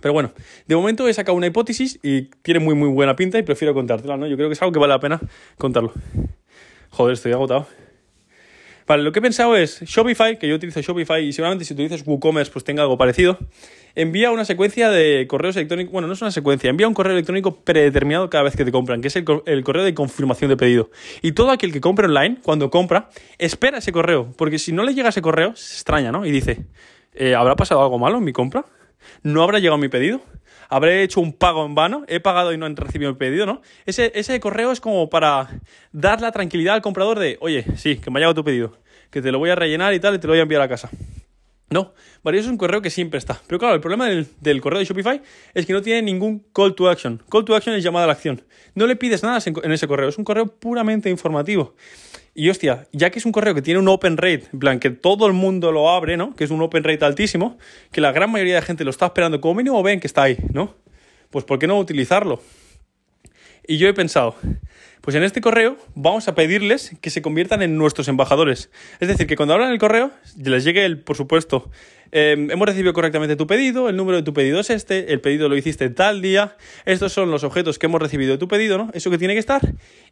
Pero 0.00 0.14
bueno, 0.14 0.32
de 0.66 0.76
momento 0.76 1.08
he 1.08 1.14
sacado 1.14 1.36
una 1.36 1.48
hipótesis 1.48 1.98
y 2.02 2.22
tiene 2.42 2.60
muy 2.60 2.74
muy 2.74 2.88
buena 2.88 3.16
pinta 3.16 3.38
y 3.38 3.42
prefiero 3.42 3.74
contártela, 3.74 4.16
¿no? 4.16 4.26
Yo 4.28 4.36
creo 4.36 4.48
que 4.48 4.52
es 4.52 4.62
algo 4.62 4.72
que 4.72 4.78
vale 4.78 4.92
la 4.92 5.00
pena 5.00 5.20
contarlo. 5.58 5.92
Joder, 6.90 7.14
estoy 7.14 7.32
agotado. 7.32 7.66
Vale, 8.86 9.02
lo 9.02 9.12
que 9.12 9.20
he 9.20 9.22
pensado 9.22 9.56
es 9.56 9.82
Shopify, 9.82 10.38
que 10.38 10.48
yo 10.48 10.56
utilizo 10.56 10.80
Shopify 10.80 11.24
y 11.24 11.32
seguramente 11.32 11.64
si 11.64 11.74
utilizas 11.74 12.02
WooCommerce 12.06 12.50
pues 12.50 12.64
tenga 12.64 12.82
algo 12.82 12.98
parecido, 12.98 13.38
envía 13.94 14.30
una 14.30 14.44
secuencia 14.44 14.90
de 14.90 15.26
correos 15.28 15.56
electrónicos, 15.56 15.92
bueno, 15.92 16.08
no 16.08 16.14
es 16.14 16.22
una 16.22 16.30
secuencia, 16.30 16.70
envía 16.70 16.88
un 16.88 16.94
correo 16.94 17.12
electrónico 17.12 17.56
predeterminado 17.62 18.30
cada 18.30 18.44
vez 18.44 18.56
que 18.56 18.64
te 18.64 18.72
compran, 18.72 19.00
que 19.00 19.08
es 19.08 19.16
el, 19.16 19.24
el 19.46 19.64
correo 19.64 19.84
de 19.84 19.94
confirmación 19.94 20.50
de 20.50 20.56
pedido. 20.56 20.90
Y 21.22 21.32
todo 21.32 21.50
aquel 21.50 21.72
que 21.72 21.80
compre 21.80 22.06
online, 22.06 22.38
cuando 22.42 22.70
compra, 22.70 23.10
espera 23.38 23.78
ese 23.78 23.92
correo, 23.92 24.32
porque 24.36 24.58
si 24.58 24.72
no 24.72 24.82
le 24.82 24.94
llega 24.94 25.10
ese 25.10 25.22
correo, 25.22 25.54
se 25.54 25.74
extraña, 25.74 26.12
¿no? 26.12 26.26
Y 26.26 26.30
dice, 26.30 26.66
eh, 27.14 27.34
¿habrá 27.34 27.56
pasado 27.56 27.82
algo 27.82 27.98
malo 27.98 28.18
en 28.18 28.24
mi 28.24 28.32
compra? 28.32 28.64
¿No 29.22 29.42
habrá 29.42 29.58
llegado 29.58 29.78
mi 29.78 29.88
pedido? 29.88 30.20
¿Habré 30.70 31.02
hecho 31.02 31.20
un 31.20 31.32
pago 31.32 31.66
en 31.66 31.74
vano? 31.74 32.04
¿He 32.06 32.20
pagado 32.20 32.52
y 32.52 32.56
no 32.56 32.64
han 32.64 32.76
recibido 32.76 33.10
mi 33.10 33.18
pedido? 33.18 33.44
¿no? 33.44 33.60
Ese, 33.86 34.12
ese 34.14 34.38
correo 34.38 34.70
es 34.70 34.80
como 34.80 35.10
para 35.10 35.60
dar 35.92 36.20
la 36.20 36.30
tranquilidad 36.30 36.76
al 36.76 36.80
comprador 36.80 37.18
de, 37.18 37.36
oye, 37.40 37.64
sí, 37.76 37.96
que 37.96 38.10
me 38.10 38.18
ha 38.18 38.20
llegado 38.20 38.34
tu 38.36 38.44
pedido, 38.44 38.78
que 39.10 39.20
te 39.20 39.32
lo 39.32 39.40
voy 39.40 39.50
a 39.50 39.56
rellenar 39.56 39.92
y 39.94 40.00
tal 40.00 40.14
y 40.14 40.18
te 40.20 40.28
lo 40.28 40.32
voy 40.32 40.38
a 40.38 40.42
enviar 40.42 40.62
a 40.62 40.68
casa. 40.68 40.88
No, 41.70 41.92
vale, 42.24 42.38
es 42.38 42.46
un 42.46 42.56
correo 42.56 42.82
que 42.82 42.90
siempre 42.90 43.18
está. 43.18 43.40
Pero 43.46 43.58
claro, 43.58 43.74
el 43.74 43.80
problema 43.80 44.08
del, 44.08 44.60
correo 44.60 44.80
de 44.80 44.84
Shopify 44.84 45.22
es 45.54 45.66
que 45.66 45.72
no 45.72 45.82
tiene 45.82 46.02
ningún 46.02 46.44
call 46.52 46.74
to 46.74 46.88
action. 46.88 47.22
Call 47.30 47.44
to 47.44 47.54
action 47.54 47.74
es 47.74 47.84
llamada 47.84 48.04
a 48.04 48.06
la 48.08 48.12
acción. 48.14 48.42
No 48.74 48.86
le 48.86 48.96
pides 48.96 49.22
nada 49.22 49.38
en 49.44 49.72
ese 49.72 49.86
correo, 49.86 50.08
es 50.08 50.18
un 50.18 50.24
correo 50.24 50.46
puramente 50.46 51.10
informativo. 51.10 51.74
Y 52.34 52.48
hostia, 52.48 52.86
ya 52.92 53.10
que 53.10 53.18
es 53.18 53.26
un 53.26 53.32
correo 53.32 53.54
que 53.54 53.62
tiene 53.62 53.80
un 53.80 53.88
open 53.88 54.16
rate, 54.16 54.44
en 54.52 54.58
plan 54.60 54.78
que 54.78 54.90
todo 54.90 55.26
el 55.26 55.32
mundo 55.32 55.72
lo 55.72 55.90
abre, 55.90 56.16
¿no? 56.16 56.34
Que 56.36 56.44
es 56.44 56.50
un 56.50 56.62
open 56.62 56.84
rate 56.84 57.04
altísimo, 57.04 57.58
que 57.90 58.00
la 58.00 58.12
gran 58.12 58.30
mayoría 58.30 58.54
de 58.54 58.62
gente 58.62 58.84
lo 58.84 58.90
está 58.90 59.06
esperando 59.06 59.40
como 59.40 59.54
mínimo 59.54 59.82
ven 59.82 59.98
que 59.98 60.06
está 60.06 60.22
ahí, 60.22 60.38
¿no? 60.52 60.76
Pues 61.30 61.44
¿por 61.44 61.58
qué 61.58 61.66
no 61.66 61.78
utilizarlo? 61.78 62.40
Y 63.66 63.78
yo 63.78 63.88
he 63.88 63.94
pensado, 63.94 64.36
pues 65.00 65.16
en 65.16 65.22
este 65.22 65.40
correo 65.40 65.76
vamos 65.94 66.28
a 66.28 66.34
pedirles 66.34 66.92
que 67.00 67.10
se 67.10 67.20
conviertan 67.20 67.62
en 67.62 67.76
nuestros 67.76 68.08
embajadores. 68.08 68.70
Es 69.00 69.08
decir, 69.08 69.26
que 69.26 69.36
cuando 69.36 69.54
abran 69.54 69.70
el 69.70 69.78
correo 69.78 70.10
les 70.36 70.64
llegue 70.64 70.84
el, 70.84 71.00
por 71.00 71.16
supuesto, 71.16 71.70
em, 72.12 72.50
hemos 72.50 72.66
recibido 72.66 72.92
correctamente 72.92 73.36
tu 73.36 73.46
pedido, 73.46 73.88
el 73.88 73.96
número 73.96 74.18
de 74.18 74.22
tu 74.22 74.32
pedido 74.32 74.60
es 74.60 74.70
este, 74.70 75.12
el 75.12 75.20
pedido 75.20 75.48
lo 75.48 75.56
hiciste 75.56 75.90
tal 75.90 76.22
día, 76.22 76.56
estos 76.84 77.12
son 77.12 77.30
los 77.30 77.44
objetos 77.44 77.78
que 77.78 77.86
hemos 77.86 78.00
recibido 78.00 78.32
de 78.32 78.38
tu 78.38 78.48
pedido, 78.48 78.78
¿no? 78.78 78.90
Eso 78.92 79.10
que 79.10 79.18
tiene 79.18 79.34
que 79.34 79.40
estar. 79.40 79.60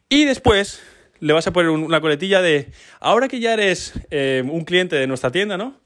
Y 0.09 0.25
después 0.25 0.81
le 1.19 1.33
vas 1.33 1.47
a 1.47 1.53
poner 1.53 1.69
una 1.69 2.01
coletilla 2.01 2.41
de, 2.41 2.71
ahora 2.99 3.27
que 3.27 3.39
ya 3.39 3.53
eres 3.53 3.93
eh, 4.11 4.43
un 4.45 4.63
cliente 4.65 4.95
de 4.95 5.07
nuestra 5.07 5.31
tienda, 5.31 5.57
¿no? 5.57 5.79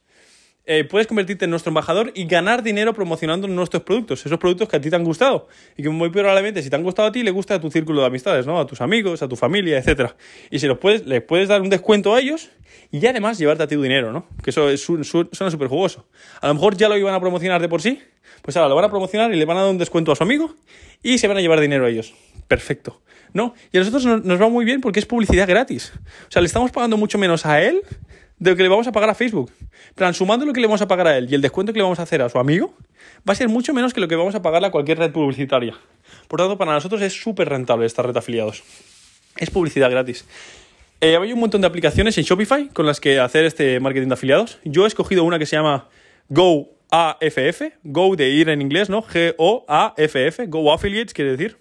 Eh, 0.65 0.85
puedes 0.85 1.07
convertirte 1.07 1.44
en 1.44 1.51
nuestro 1.51 1.71
embajador 1.71 2.13
y 2.15 2.24
ganar 2.24 2.63
dinero 2.63 2.94
promocionando 2.94 3.50
nuestros 3.50 3.83
productos, 3.83 4.25
esos 4.25 4.39
productos 4.39 4.69
que 4.69 4.77
a 4.77 4.81
ti 4.81 4.89
te 4.89 4.95
han 4.95 5.03
gustado 5.03 5.50
y 5.75 5.83
que 5.83 5.89
muy 5.89 6.09
probablemente 6.09 6.63
si 6.63 6.69
te 6.69 6.77
han 6.77 6.83
gustado 6.83 7.09
a 7.09 7.12
ti 7.12 7.21
le 7.21 7.31
gusta 7.31 7.56
a 7.56 7.59
tu 7.59 7.69
círculo 7.69 8.00
de 8.00 8.07
amistades, 8.07 8.45
¿no? 8.45 8.57
A 8.57 8.65
tus 8.65 8.80
amigos, 8.80 9.21
a 9.21 9.27
tu 9.27 9.35
familia, 9.35 9.77
etc. 9.77 10.12
Y 10.50 10.59
si 10.59 10.68
los 10.68 10.77
puedes, 10.77 11.06
les 11.06 11.21
puedes 11.21 11.50
dar 11.50 11.62
un 11.62 11.69
descuento 11.69 12.15
a 12.15 12.21
ellos 12.21 12.50
y 12.91 13.06
además 13.06 13.38
llevarte 13.39 13.63
a 13.63 13.68
ti 13.68 13.75
tu 13.75 13.81
dinero, 13.81 14.13
¿no? 14.13 14.25
Que 14.41 14.51
eso 14.51 14.69
es, 14.69 14.81
suena 14.81 15.51
súper 15.51 15.68
jugoso. 15.68 16.07
A 16.39 16.47
lo 16.47 16.53
mejor 16.53 16.77
ya 16.77 16.88
lo 16.88 16.97
iban 16.97 17.13
a 17.13 17.19
promocionar 17.19 17.62
de 17.62 17.68
por 17.68 17.81
sí, 17.81 18.00
pues 18.41 18.56
ahora 18.56 18.69
lo 18.69 18.75
van 18.75 18.85
a 18.85 18.89
promocionar 18.89 19.33
y 19.33 19.35
le 19.35 19.44
van 19.44 19.57
a 19.57 19.62
dar 19.63 19.69
un 19.69 19.77
descuento 19.77 20.13
a 20.13 20.15
su 20.15 20.24
amigo 20.24 20.56
y 21.01 21.18
se 21.18 21.27
van 21.27 21.35
a 21.35 21.41
llevar 21.41 21.59
dinero 21.59 21.85
a 21.85 21.89
ellos. 21.89 22.13
Perfecto. 22.47 23.01
¿No? 23.33 23.53
Y 23.71 23.77
a 23.77 23.81
nosotros 23.81 24.24
nos 24.24 24.41
va 24.41 24.50
muy 24.50 24.65
bien 24.65 24.81
porque 24.81 25.00
es 25.00 25.06
publicidad 25.06 25.47
gratis. 25.47 25.91
O 26.27 26.31
sea, 26.31 26.41
le 26.41 26.45
estamos 26.45 26.71
pagando 26.71 26.97
mucho 26.97 27.18
menos 27.18 27.45
a 27.45 27.62
él 27.62 27.81
de 28.39 28.51
lo 28.51 28.57
que 28.57 28.63
le 28.63 28.69
vamos 28.69 28.88
a 28.88 28.91
pagar 28.91 29.09
a 29.09 29.15
Facebook. 29.15 29.51
Plan, 29.95 30.13
sumando 30.13 30.45
lo 30.45 30.53
que 30.53 30.62
le 30.62 30.68
vamos 30.68 30.81
a 30.81 30.88
pagar 30.88 31.07
a 31.07 31.18
él 31.18 31.27
y 31.30 31.35
el 31.35 31.41
descuento 31.41 31.74
que 31.74 31.80
le 31.80 31.83
vamos 31.83 32.00
a 32.00 32.03
hacer 32.03 32.21
a 32.21 32.30
su 32.30 32.39
amigo, 32.39 32.74
va 33.27 33.33
a 33.33 33.35
ser 33.35 33.50
mucho 33.50 33.74
menos 33.74 33.94
que 33.94 34.01
lo 34.01 34.07
que 34.07 34.15
vamos 34.15 34.35
a 34.35 34.41
pagar 34.41 34.63
a 34.65 34.71
cualquier 34.71 35.00
red 35.00 35.12
publicitaria. 35.12 35.75
Por 36.27 36.39
tanto, 36.39 36.57
para 36.57 36.74
nosotros 36.74 37.01
es 37.01 37.13
súper 37.13 37.50
rentable 37.50 37.85
esta 37.85 38.01
red 38.01 38.13
de 38.13 38.19
afiliados. 38.19 38.63
Es 39.38 39.50
publicidad 39.50 39.89
gratis. 39.89 40.25
Eh, 41.01 41.18
hay 41.18 41.33
un 41.33 41.39
montón 41.39 41.62
de 41.62 41.68
aplicaciones 41.68 42.18
en 42.18 42.24
Shopify 42.24 42.69
con 42.69 42.85
las 42.85 43.00
que 43.00 43.19
hacer 43.19 43.45
este 43.45 43.80
marketing 43.80 44.07
de 44.07 44.13
afiliados. 44.13 44.59
Yo 44.63 44.85
he 44.85 44.88
escogido 44.88 45.24
una 45.24 45.38
que 45.38 45.45
se 45.45 45.56
llama 45.56 45.89
Go 46.30 46.69
AFF, 46.91 47.62
Go 47.83 48.15
de 48.15 48.30
ir 48.30 48.50
en 48.50 48.62
inglés, 48.62 48.89
¿no? 48.89 49.03
G-O-A-F-F, 49.03 50.45
Go 50.47 50.71
Affiliates 50.71 51.13
quiere 51.13 51.31
decir. 51.31 51.57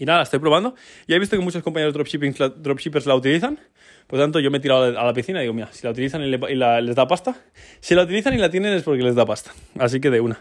Y 0.00 0.06
nada, 0.06 0.22
estoy 0.22 0.38
probando. 0.38 0.74
Y 1.06 1.12
he 1.12 1.18
visto 1.18 1.36
que 1.36 1.44
muchos 1.44 1.62
compañeros 1.62 1.92
dropshipping, 1.92 2.34
dropshippers 2.56 3.04
la 3.04 3.14
utilizan. 3.14 3.60
Por 4.06 4.18
lo 4.18 4.24
tanto, 4.24 4.40
yo 4.40 4.50
me 4.50 4.56
he 4.56 4.60
tirado 4.60 4.98
a 4.98 5.04
la 5.04 5.12
piscina 5.12 5.40
y 5.40 5.42
digo, 5.42 5.52
mira, 5.52 5.68
si 5.72 5.86
la 5.86 5.90
utilizan 5.90 6.22
y, 6.22 6.30
les 6.30 6.96
da 6.96 7.06
pasta, 7.06 7.36
si 7.80 7.94
la 7.94 8.04
utilizan 8.04 8.32
y 8.32 8.38
la 8.38 8.50
tienen 8.50 8.72
es 8.72 8.82
porque 8.82 9.02
les 9.02 9.14
da 9.14 9.26
pasta. 9.26 9.52
Así 9.78 10.00
que 10.00 10.08
de 10.08 10.22
una. 10.22 10.40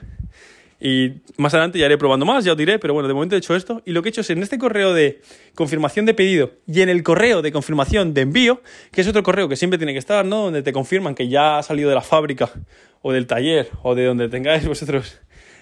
Y 0.80 1.16
más 1.36 1.54
adelante 1.54 1.78
ya 1.78 1.88
iré 1.88 1.98
probando 1.98 2.26
más, 2.26 2.46
ya 2.46 2.54
os 2.54 2.58
diré, 2.58 2.80
pero 2.80 2.94
bueno, 2.94 3.10
de 3.10 3.14
momento 3.14 3.36
he 3.36 3.38
hecho 3.38 3.54
esto. 3.54 3.82
Y 3.86 3.92
lo 3.92 4.02
que 4.02 4.08
he 4.08 4.12
hecho 4.12 4.22
es 4.22 4.30
en 4.30 4.42
este 4.42 4.58
correo 4.58 4.94
de 4.94 5.20
confirmación 5.56 6.06
de 6.06 6.14
pedido 6.14 6.54
y 6.66 6.80
en 6.80 6.88
el 6.88 7.04
correo 7.04 7.42
de 7.42 7.52
confirmación 7.52 8.14
de 8.14 8.22
envío, 8.22 8.62
que 8.94 9.02
es 9.02 9.08
otro 9.10 9.24
correo 9.24 9.50
que 9.50 9.58
siempre 9.58 9.78
tiene 9.78 9.92
que 9.92 10.00
estar, 10.00 10.26
¿no? 10.26 10.44
Donde 10.44 10.64
te 10.64 10.72
confirman 10.72 11.16
que 11.16 11.28
ya 11.28 11.58
ha 11.58 11.64
salido 11.64 11.90
de 11.90 11.96
la 11.96 12.02
fábrica 12.02 12.50
o 13.02 13.12
del 13.12 13.28
taller 13.28 13.70
o 13.84 13.94
de 13.94 14.06
donde 14.06 14.30
tengáis 14.30 14.66
vosotros 14.66 15.20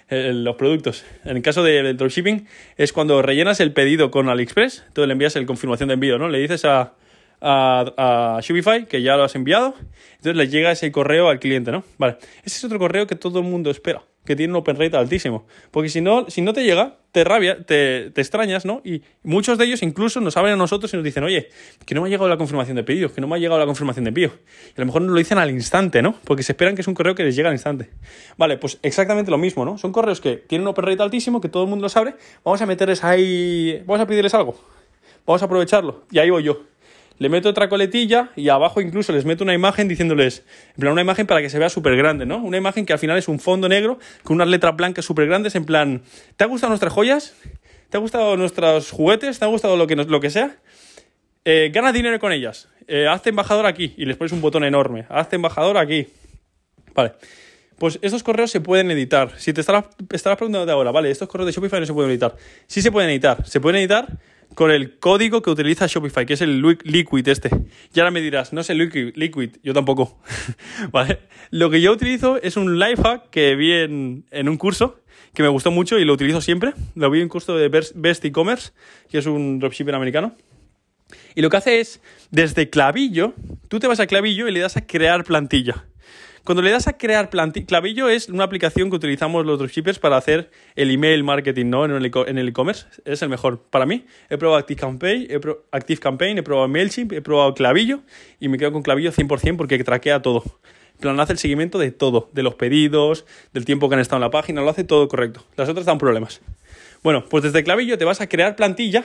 los 0.09 0.55
productos. 0.55 1.03
En 1.25 1.37
el 1.37 1.43
caso 1.43 1.63
del 1.63 1.97
dropshipping 1.97 2.47
es 2.77 2.93
cuando 2.93 3.21
rellenas 3.21 3.59
el 3.59 3.73
pedido 3.73 4.11
con 4.11 4.29
AliExpress, 4.29 4.85
tú 4.93 5.05
le 5.05 5.11
envías 5.11 5.35
el 5.35 5.45
confirmación 5.45 5.89
de 5.89 5.95
envío, 5.95 6.17
¿no? 6.17 6.29
Le 6.29 6.39
dices 6.39 6.65
a, 6.65 6.93
a, 7.41 8.37
a, 8.37 8.39
Shopify 8.41 8.85
que 8.85 9.01
ya 9.01 9.17
lo 9.17 9.23
has 9.23 9.35
enviado, 9.35 9.75
entonces 10.15 10.35
le 10.35 10.47
llega 10.47 10.71
ese 10.71 10.91
correo 10.91 11.29
al 11.29 11.39
cliente, 11.39 11.71
¿no? 11.71 11.83
Vale, 11.97 12.17
ese 12.43 12.57
es 12.57 12.63
otro 12.63 12.79
correo 12.79 13.07
que 13.07 13.15
todo 13.15 13.39
el 13.39 13.45
mundo 13.45 13.69
espera 13.69 14.01
que 14.27 14.35
tiene 14.35 14.51
un 14.51 14.57
open 14.57 14.75
rate 14.75 14.97
altísimo. 14.97 15.47
Porque 15.71 15.87
si 15.89 16.01
no, 16.01 16.29
si 16.29 16.41
no 16.41 16.51
te 16.53 16.63
llega, 16.63 16.97
te 17.13 17.23
rabia, 17.23 17.63
te, 17.65 18.11
te, 18.11 18.21
extrañas, 18.21 18.65
¿no? 18.65 18.81
Y 18.83 19.01
muchos 19.23 19.57
de 19.57 19.65
ellos 19.65 19.81
incluso 19.81 20.19
nos 20.19 20.35
abren 20.35 20.53
a 20.53 20.57
nosotros 20.57 20.93
y 20.93 20.97
nos 20.97 21.03
dicen, 21.03 21.23
oye, 21.23 21.47
que 21.85 21.95
no 21.95 22.01
me 22.01 22.07
ha 22.07 22.09
llegado 22.09 22.27
la 22.27 22.37
confirmación 22.37 22.75
de 22.75 22.83
pedido, 22.83 23.11
que 23.11 23.21
no 23.21 23.27
me 23.27 23.37
ha 23.37 23.39
llegado 23.39 23.57
la 23.57 23.65
confirmación 23.65 24.03
de 24.03 24.09
envío. 24.09 24.31
Y 24.67 24.71
a 24.77 24.81
lo 24.81 24.85
mejor 24.85 25.01
nos 25.01 25.11
lo 25.11 25.17
dicen 25.17 25.37
al 25.37 25.49
instante, 25.49 26.01
¿no? 26.01 26.15
Porque 26.25 26.43
se 26.43 26.51
esperan 26.51 26.75
que 26.75 26.81
es 26.81 26.87
un 26.87 26.93
correo 26.93 27.15
que 27.15 27.23
les 27.23 27.35
llega 27.35 27.47
al 27.47 27.55
instante. 27.55 27.89
Vale, 28.37 28.57
pues 28.57 28.77
exactamente 28.83 29.31
lo 29.31 29.37
mismo, 29.37 29.63
¿no? 29.63 29.77
Son 29.77 29.93
correos 29.93 30.19
que 30.19 30.35
tienen 30.35 30.67
un 30.67 30.71
open 30.71 30.85
rate 30.85 31.01
altísimo, 31.01 31.39
que 31.39 31.47
todo 31.47 31.63
el 31.63 31.69
mundo 31.69 31.83
los 31.83 31.95
abre. 31.95 32.15
Vamos 32.43 32.61
a 32.61 32.65
meterles 32.65 33.03
ahí, 33.03 33.81
vamos 33.85 34.01
a 34.01 34.05
pedirles 34.05 34.33
algo. 34.33 34.59
Vamos 35.25 35.41
a 35.41 35.45
aprovecharlo. 35.45 36.03
Y 36.11 36.19
ahí 36.19 36.29
voy 36.29 36.43
yo 36.43 36.61
le 37.19 37.29
meto 37.29 37.49
otra 37.49 37.69
coletilla 37.69 38.29
y 38.35 38.49
abajo 38.49 38.81
incluso 38.81 39.11
les 39.11 39.25
meto 39.25 39.43
una 39.43 39.53
imagen 39.53 39.87
diciéndoles, 39.87 40.43
en 40.75 40.81
plan, 40.81 40.93
una 40.93 41.01
imagen 41.01 41.27
para 41.27 41.41
que 41.41 41.49
se 41.49 41.59
vea 41.59 41.69
súper 41.69 41.95
grande, 41.95 42.25
¿no? 42.25 42.37
Una 42.37 42.57
imagen 42.57 42.85
que 42.85 42.93
al 42.93 42.99
final 42.99 43.17
es 43.17 43.27
un 43.27 43.39
fondo 43.39 43.67
negro 43.67 43.99
con 44.23 44.35
unas 44.35 44.47
letras 44.47 44.75
blancas 44.75 45.05
súper 45.05 45.27
grandes, 45.27 45.55
en 45.55 45.65
plan, 45.65 46.01
¿te 46.35 46.43
ha 46.43 46.47
gustado 46.47 46.69
nuestras 46.69 46.93
joyas? 46.93 47.35
¿Te 47.89 47.97
ha 47.97 47.99
gustado 47.99 48.35
nuestros 48.35 48.91
juguetes? 48.91 49.39
¿Te 49.39 49.45
ha 49.45 49.47
gustado 49.47 49.77
lo 49.77 49.87
que, 49.87 49.95
lo 49.95 50.19
que 50.19 50.29
sea? 50.29 50.57
Eh, 51.45 51.71
ganas 51.73 51.93
dinero 51.93 52.19
con 52.19 52.33
ellas. 52.33 52.67
Eh, 52.87 53.07
hazte 53.07 53.29
embajador 53.29 53.65
aquí 53.65 53.93
y 53.97 54.05
les 54.05 54.17
pones 54.17 54.33
un 54.33 54.41
botón 54.41 54.63
enorme. 54.65 55.05
Hazte 55.09 55.37
embajador 55.37 55.77
aquí. 55.77 56.07
Vale. 56.93 57.13
Pues 57.77 57.99
estos 58.01 58.23
correos 58.23 58.51
se 58.51 58.59
pueden 58.59 58.91
editar. 58.91 59.31
Si 59.37 59.53
te 59.53 59.61
estarás, 59.61 59.85
estarás 60.11 60.37
preguntando 60.37 60.65
de 60.65 60.71
ahora, 60.71 60.91
vale, 60.91 61.11
estos 61.11 61.29
correos 61.29 61.45
de 61.45 61.53
Shopify 61.53 61.79
no 61.79 61.85
se 61.85 61.93
pueden 61.93 62.11
editar. 62.11 62.35
Sí 62.65 62.81
se 62.81 62.91
pueden 62.91 63.09
editar. 63.09 63.45
Se 63.47 63.61
pueden 63.61 63.79
editar 63.79 64.07
con 64.57 64.71
el 64.71 64.97
código 64.97 65.43
que 65.43 65.51
utiliza 65.51 65.85
Shopify, 65.85 66.25
que 66.25 66.33
es 66.33 66.41
el 66.41 66.63
Liquid 66.83 67.27
este. 67.27 67.51
Y 67.93 67.99
ahora 67.99 68.09
me 68.09 68.21
dirás, 68.21 68.53
no 68.53 68.63
sé 68.63 68.73
Liquid, 68.73 69.15
Liquid 69.15 69.57
yo 69.61 69.71
tampoco. 69.71 70.17
¿Vale? 70.91 71.19
Lo 71.51 71.69
que 71.69 71.79
yo 71.79 71.91
utilizo 71.91 72.41
es 72.41 72.57
un 72.57 72.79
life 72.79 73.03
hack 73.03 73.29
que 73.29 73.55
vi 73.55 73.71
en, 73.73 74.25
un 74.49 74.57
curso 74.57 74.99
que 75.35 75.43
me 75.43 75.49
gustó 75.49 75.69
mucho 75.69 75.99
y 75.99 76.05
lo 76.05 76.13
utilizo 76.13 76.41
siempre. 76.41 76.73
Lo 76.95 77.11
vi 77.11 77.19
en 77.19 77.25
un 77.25 77.29
curso 77.29 77.55
de 77.55 77.69
Best 77.69 78.25
E-Commerce, 78.25 78.71
que 79.11 79.19
es 79.19 79.27
un 79.27 79.59
dropshipper 79.59 79.93
americano. 79.93 80.35
Y 81.35 81.43
lo 81.43 81.51
que 81.51 81.57
hace 81.57 81.79
es, 81.79 82.01
desde 82.31 82.71
clavillo, 82.71 83.35
tú 83.67 83.77
te 83.77 83.85
vas 83.85 83.99
a 83.99 84.07
clavillo 84.07 84.47
y 84.47 84.51
le 84.51 84.61
das 84.61 84.75
a 84.75 84.87
crear 84.87 85.23
plantilla. 85.23 85.85
Cuando 86.47 86.61
le 86.61 86.71
das 86.71 86.87
a 86.87 86.97
crear 86.97 87.29
plantilla, 87.29 87.65
Clavillo 87.65 88.07
es 88.07 88.29
una 88.29 88.45
aplicación 88.45 88.89
que 88.89 88.95
utilizamos 88.95 89.45
los 89.45 89.59
dropshippers 89.59 89.99
para 89.99 90.15
hacer 90.15 90.49
el 90.77 90.91
email 90.91 91.21
marketing 91.21 91.65
¿no? 91.65 91.83
en 91.83 91.91
el 92.37 92.47
e-commerce. 92.47 92.85
Es 93.03 93.21
el 93.21 93.27
mejor 93.27 93.63
para 93.63 93.85
mí. 93.85 94.05
He 94.29 94.37
probado 94.37 94.57
ActiveCampaign, 94.59 95.27
he, 95.29 95.41
Active 95.73 95.99
Campaign, 95.99 96.37
he 96.37 96.43
probado 96.43 96.69
MailChimp, 96.69 97.11
he 97.11 97.21
probado 97.21 97.53
Clavillo 97.53 97.99
y 98.39 98.47
me 98.47 98.57
quedo 98.57 98.71
con 98.71 98.81
Clavillo 98.81 99.11
100% 99.11 99.57
porque 99.57 99.83
traquea 99.83 100.21
todo. 100.21 100.41
plan 101.01 101.19
hace 101.19 101.33
el 101.33 101.37
seguimiento 101.37 101.79
de 101.79 101.91
todo, 101.91 102.29
de 102.31 102.43
los 102.43 102.55
pedidos, 102.55 103.25
del 103.51 103.65
tiempo 103.65 103.89
que 103.89 103.95
han 103.95 103.99
estado 103.99 104.19
en 104.19 104.21
la 104.21 104.31
página, 104.31 104.61
lo 104.61 104.69
hace 104.69 104.85
todo 104.85 105.09
correcto. 105.09 105.43
Las 105.57 105.67
otras 105.67 105.85
dan 105.85 105.97
problemas. 105.97 106.39
Bueno, 107.03 107.25
pues 107.29 107.43
desde 107.43 107.63
Clavillo 107.63 107.97
te 107.97 108.05
vas 108.05 108.21
a 108.21 108.27
crear 108.27 108.55
plantilla 108.55 109.03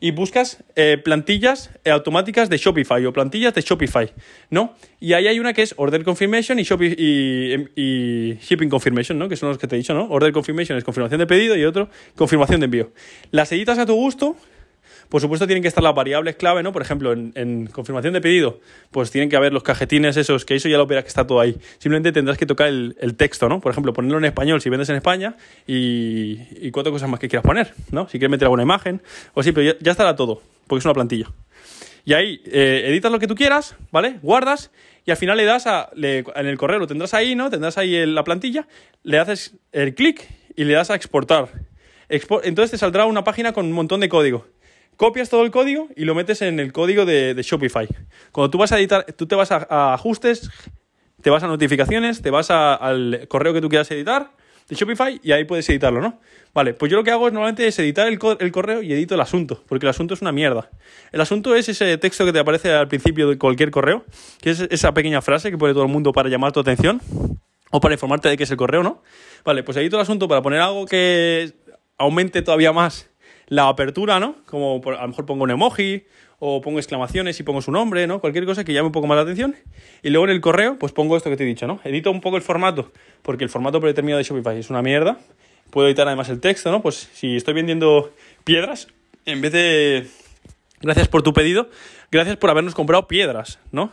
y 0.00 0.10
buscas 0.12 0.64
eh, 0.76 0.98
plantillas 1.02 1.70
eh, 1.84 1.90
automáticas 1.90 2.48
de 2.48 2.56
Shopify 2.56 3.04
o 3.04 3.12
plantillas 3.12 3.54
de 3.54 3.60
Shopify, 3.60 4.12
¿no? 4.48 4.74
Y 4.98 5.12
ahí 5.12 5.28
hay 5.28 5.38
una 5.38 5.52
que 5.52 5.62
es 5.62 5.74
Order 5.76 6.02
Confirmation 6.04 6.58
y, 6.58 6.62
y, 6.62 8.38
Shipping 8.40 8.70
Confirmation, 8.70 9.18
¿no? 9.18 9.28
Que 9.28 9.36
son 9.36 9.50
los 9.50 9.58
que 9.58 9.66
te 9.66 9.76
he 9.76 9.78
dicho, 9.78 9.94
¿no? 9.94 10.08
Order 10.08 10.32
Confirmation 10.32 10.76
es 10.78 10.84
confirmación 10.84 11.18
de 11.18 11.26
pedido 11.26 11.54
y 11.56 11.64
otro 11.64 11.90
confirmación 12.16 12.60
de 12.60 12.64
envío. 12.64 12.92
Las 13.30 13.52
editas 13.52 13.78
a 13.78 13.86
tu 13.86 13.94
gusto 13.94 14.36
por 15.10 15.20
supuesto, 15.20 15.46
tienen 15.46 15.60
que 15.60 15.68
estar 15.68 15.82
las 15.82 15.94
variables 15.94 16.36
clave, 16.36 16.62
¿no? 16.62 16.72
Por 16.72 16.82
ejemplo, 16.82 17.12
en, 17.12 17.66
confirmación 17.66 18.14
de 18.14 18.20
pedido, 18.20 18.60
pues 18.92 19.10
tienen 19.10 19.28
que 19.28 19.34
haber 19.34 19.52
los 19.52 19.64
cajetines 19.64 20.16
esos, 20.16 20.44
que 20.44 20.54
eso 20.54 20.68
ya 20.68 20.78
lo 20.78 20.86
verás 20.86 21.02
que 21.02 21.08
está 21.08 21.26
todo 21.26 21.40
ahí. 21.40 21.56
Simplemente 21.78 22.12
tendrás 22.12 22.38
que 22.38 22.46
tocar 22.46 22.68
el, 22.68 23.14
texto, 23.16 23.48
¿no? 23.48 23.60
Por 23.60 23.72
ejemplo, 23.72 23.92
ponerlo 23.92 24.18
en 24.18 24.24
español 24.24 24.62
si 24.62 24.70
vendes 24.70 24.88
en 24.88 24.96
España 24.96 25.36
y, 25.66 26.70
cuatro 26.70 26.92
cosas 26.92 27.10
más 27.10 27.18
que 27.18 27.28
quieras 27.28 27.44
poner, 27.44 27.74
¿no? 27.90 28.08
Si 28.08 28.18
quieres 28.18 28.30
meter 28.30 28.46
alguna 28.46 28.62
imagen, 28.62 29.02
o 29.34 29.42
sí, 29.42 29.50
pero 29.50 29.76
ya, 29.80 29.90
estará 29.90 30.14
todo, 30.14 30.42
porque 30.68 30.78
es 30.78 30.84
una 30.84 30.94
plantilla. 30.94 31.26
Y 32.04 32.14
ahí 32.14 32.40
eh, 32.46 32.84
editas 32.86 33.10
lo 33.10 33.18
que 33.18 33.26
tú 33.26 33.34
quieras, 33.34 33.74
¿vale? 33.90 34.20
Guardas 34.22 34.70
y 35.04 35.10
al 35.10 35.16
final 35.16 35.36
le 35.36 35.44
das 35.44 35.66
a. 35.66 35.90
en 35.92 36.46
el 36.46 36.56
correo 36.56 36.78
lo 36.78 36.86
tendrás 36.86 37.14
ahí, 37.14 37.34
¿no? 37.34 37.50
Tendrás 37.50 37.78
ahí 37.78 38.06
la 38.06 38.22
plantilla, 38.22 38.68
le 39.02 39.18
haces 39.18 39.56
el 39.72 39.96
clic 39.96 40.28
y 40.54 40.62
le 40.62 40.74
das 40.74 40.90
a 40.90 40.94
exportar. 40.94 41.48
entonces 42.08 42.70
te 42.70 42.78
saldrá 42.78 43.06
una 43.06 43.24
página 43.24 43.52
con 43.52 43.66
un 43.66 43.72
montón 43.72 43.98
de 43.98 44.08
código. 44.08 44.46
Copias 45.00 45.30
todo 45.30 45.44
el 45.44 45.50
código 45.50 45.88
y 45.96 46.04
lo 46.04 46.14
metes 46.14 46.42
en 46.42 46.60
el 46.60 46.74
código 46.74 47.06
de, 47.06 47.34
Shopify. 47.42 47.88
Cuando 48.32 48.50
tú 48.50 48.58
vas 48.58 48.70
a 48.72 48.78
editar, 48.78 49.06
tú 49.16 49.26
te 49.26 49.34
vas 49.34 49.50
a, 49.50 49.94
ajustes, 49.94 50.50
te 51.22 51.30
vas 51.30 51.42
a 51.42 51.46
notificaciones, 51.46 52.20
te 52.20 52.28
vas 52.28 52.50
al 52.50 53.24
correo 53.26 53.54
que 53.54 53.62
tú 53.62 53.70
quieras 53.70 53.90
editar 53.92 54.32
de 54.68 54.76
Shopify 54.76 55.18
y 55.24 55.32
ahí 55.32 55.44
puedes 55.44 55.66
editarlo, 55.70 56.02
¿no? 56.02 56.20
Vale, 56.52 56.74
pues 56.74 56.90
yo 56.92 56.98
lo 56.98 57.02
que 57.02 57.12
hago 57.12 57.28
es 57.28 57.32
normalmente 57.32 57.66
es 57.66 57.78
editar 57.78 58.08
el, 58.08 58.18
el, 58.40 58.52
correo 58.52 58.82
y 58.82 58.92
edito 58.92 59.14
el 59.14 59.22
asunto, 59.22 59.64
porque 59.66 59.86
el 59.86 59.90
asunto 59.90 60.12
es 60.12 60.20
una 60.20 60.32
mierda. 60.32 60.68
El 61.12 61.22
asunto 61.22 61.54
es 61.54 61.70
ese 61.70 61.96
texto 61.96 62.26
que 62.26 62.34
te 62.34 62.38
aparece 62.38 62.70
al 62.70 62.88
principio 62.88 63.26
de 63.26 63.38
cualquier 63.38 63.70
correo, 63.70 64.04
que 64.42 64.50
es 64.50 64.60
esa 64.68 64.92
pequeña 64.92 65.22
frase 65.22 65.50
que 65.50 65.56
pone 65.56 65.72
todo 65.72 65.84
el 65.84 65.90
mundo 65.90 66.12
para 66.12 66.28
llamar 66.28 66.52
tu 66.52 66.60
atención 66.60 67.00
o 67.70 67.80
para 67.80 67.94
informarte 67.94 68.28
de 68.28 68.36
que 68.36 68.42
es 68.42 68.50
el 68.50 68.58
correo, 68.58 68.82
¿no? 68.82 69.02
Vale, 69.46 69.62
pues 69.62 69.78
edito 69.78 69.96
el 69.96 70.02
asunto 70.02 70.28
para 70.28 70.42
poner 70.42 70.60
algo 70.60 70.84
que 70.84 71.54
aumente 71.96 72.42
todavía 72.42 72.74
más 72.74 73.09
la 73.50 73.68
apertura, 73.68 74.18
¿no? 74.18 74.36
Como 74.46 74.80
a 74.86 75.02
lo 75.02 75.08
mejor 75.08 75.26
pongo 75.26 75.44
un 75.44 75.50
emoji 75.50 76.04
o 76.38 76.62
pongo 76.62 76.78
exclamaciones 76.78 77.38
y 77.38 77.42
pongo 77.42 77.60
su 77.60 77.70
nombre, 77.70 78.06
¿no? 78.06 78.20
Cualquier 78.20 78.46
cosa 78.46 78.64
que 78.64 78.72
llame 78.72 78.86
un 78.86 78.92
poco 78.92 79.06
más 79.06 79.16
la 79.16 79.22
atención. 79.22 79.54
Y 80.02 80.08
luego 80.08 80.24
en 80.24 80.30
el 80.30 80.40
correo, 80.40 80.78
pues 80.78 80.92
pongo 80.92 81.16
esto 81.16 81.28
que 81.28 81.36
te 81.36 81.42
he 81.42 81.46
dicho, 81.46 81.66
¿no? 81.66 81.80
Edito 81.84 82.10
un 82.10 82.22
poco 82.22 82.36
el 82.38 82.42
formato, 82.42 82.90
porque 83.20 83.44
el 83.44 83.50
formato 83.50 83.78
predeterminado 83.78 84.16
de 84.16 84.24
Shopify 84.24 84.58
es 84.58 84.70
una 84.70 84.80
mierda. 84.80 85.18
Puedo 85.70 85.88
editar 85.88 86.06
además 86.06 86.30
el 86.30 86.40
texto, 86.40 86.70
¿no? 86.70 86.80
Pues 86.80 87.10
si 87.12 87.36
estoy 87.36 87.52
vendiendo 87.52 88.10
piedras, 88.44 88.88
en 89.26 89.42
vez 89.42 89.52
de 89.52 90.06
gracias 90.80 91.08
por 91.08 91.22
tu 91.22 91.34
pedido, 91.34 91.68
gracias 92.10 92.36
por 92.36 92.48
habernos 92.50 92.74
comprado 92.74 93.06
piedras, 93.06 93.58
¿no? 93.70 93.90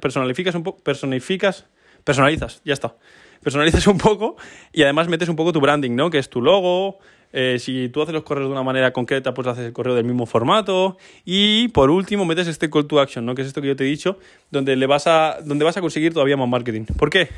Personalificas 0.00 0.54
un 0.54 0.62
poco, 0.62 0.82
personificas, 0.82 1.66
personalizas, 2.04 2.62
ya 2.64 2.72
está. 2.72 2.94
Personalizas 3.42 3.86
un 3.86 3.98
poco 3.98 4.36
y 4.72 4.84
además 4.84 5.08
metes 5.08 5.28
un 5.28 5.36
poco 5.36 5.52
tu 5.52 5.60
branding, 5.60 5.94
¿no? 5.94 6.08
Que 6.08 6.18
es 6.18 6.30
tu 6.30 6.40
logo, 6.40 6.98
eh, 7.36 7.58
si 7.58 7.88
tú 7.88 8.00
haces 8.00 8.14
los 8.14 8.22
correos 8.22 8.46
de 8.46 8.52
una 8.52 8.62
manera 8.62 8.92
concreta, 8.92 9.34
pues 9.34 9.48
haces 9.48 9.66
el 9.66 9.72
correo 9.72 9.96
del 9.96 10.04
mismo 10.04 10.24
formato. 10.24 10.96
Y 11.24 11.66
por 11.68 11.90
último, 11.90 12.24
metes 12.24 12.46
este 12.46 12.70
call 12.70 12.86
to 12.86 13.00
action, 13.00 13.26
¿no? 13.26 13.34
Que 13.34 13.42
es 13.42 13.48
esto 13.48 13.60
que 13.60 13.66
yo 13.66 13.74
te 13.74 13.82
he 13.82 13.88
dicho, 13.88 14.20
donde, 14.52 14.76
le 14.76 14.86
vas, 14.86 15.08
a, 15.08 15.38
donde 15.44 15.64
vas 15.64 15.76
a 15.76 15.80
conseguir 15.80 16.12
todavía 16.12 16.36
más 16.36 16.48
marketing. 16.48 16.84
¿Por 16.96 17.10
qué? 17.10 17.28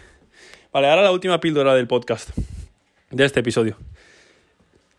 Vale, 0.71 0.91
ahora 0.91 1.00
la 1.00 1.12
última 1.12 1.41
píldora 1.41 1.75
del 1.75 1.87
podcast, 1.87 2.29
de 3.11 3.25
este 3.25 3.41
episodio. 3.41 3.79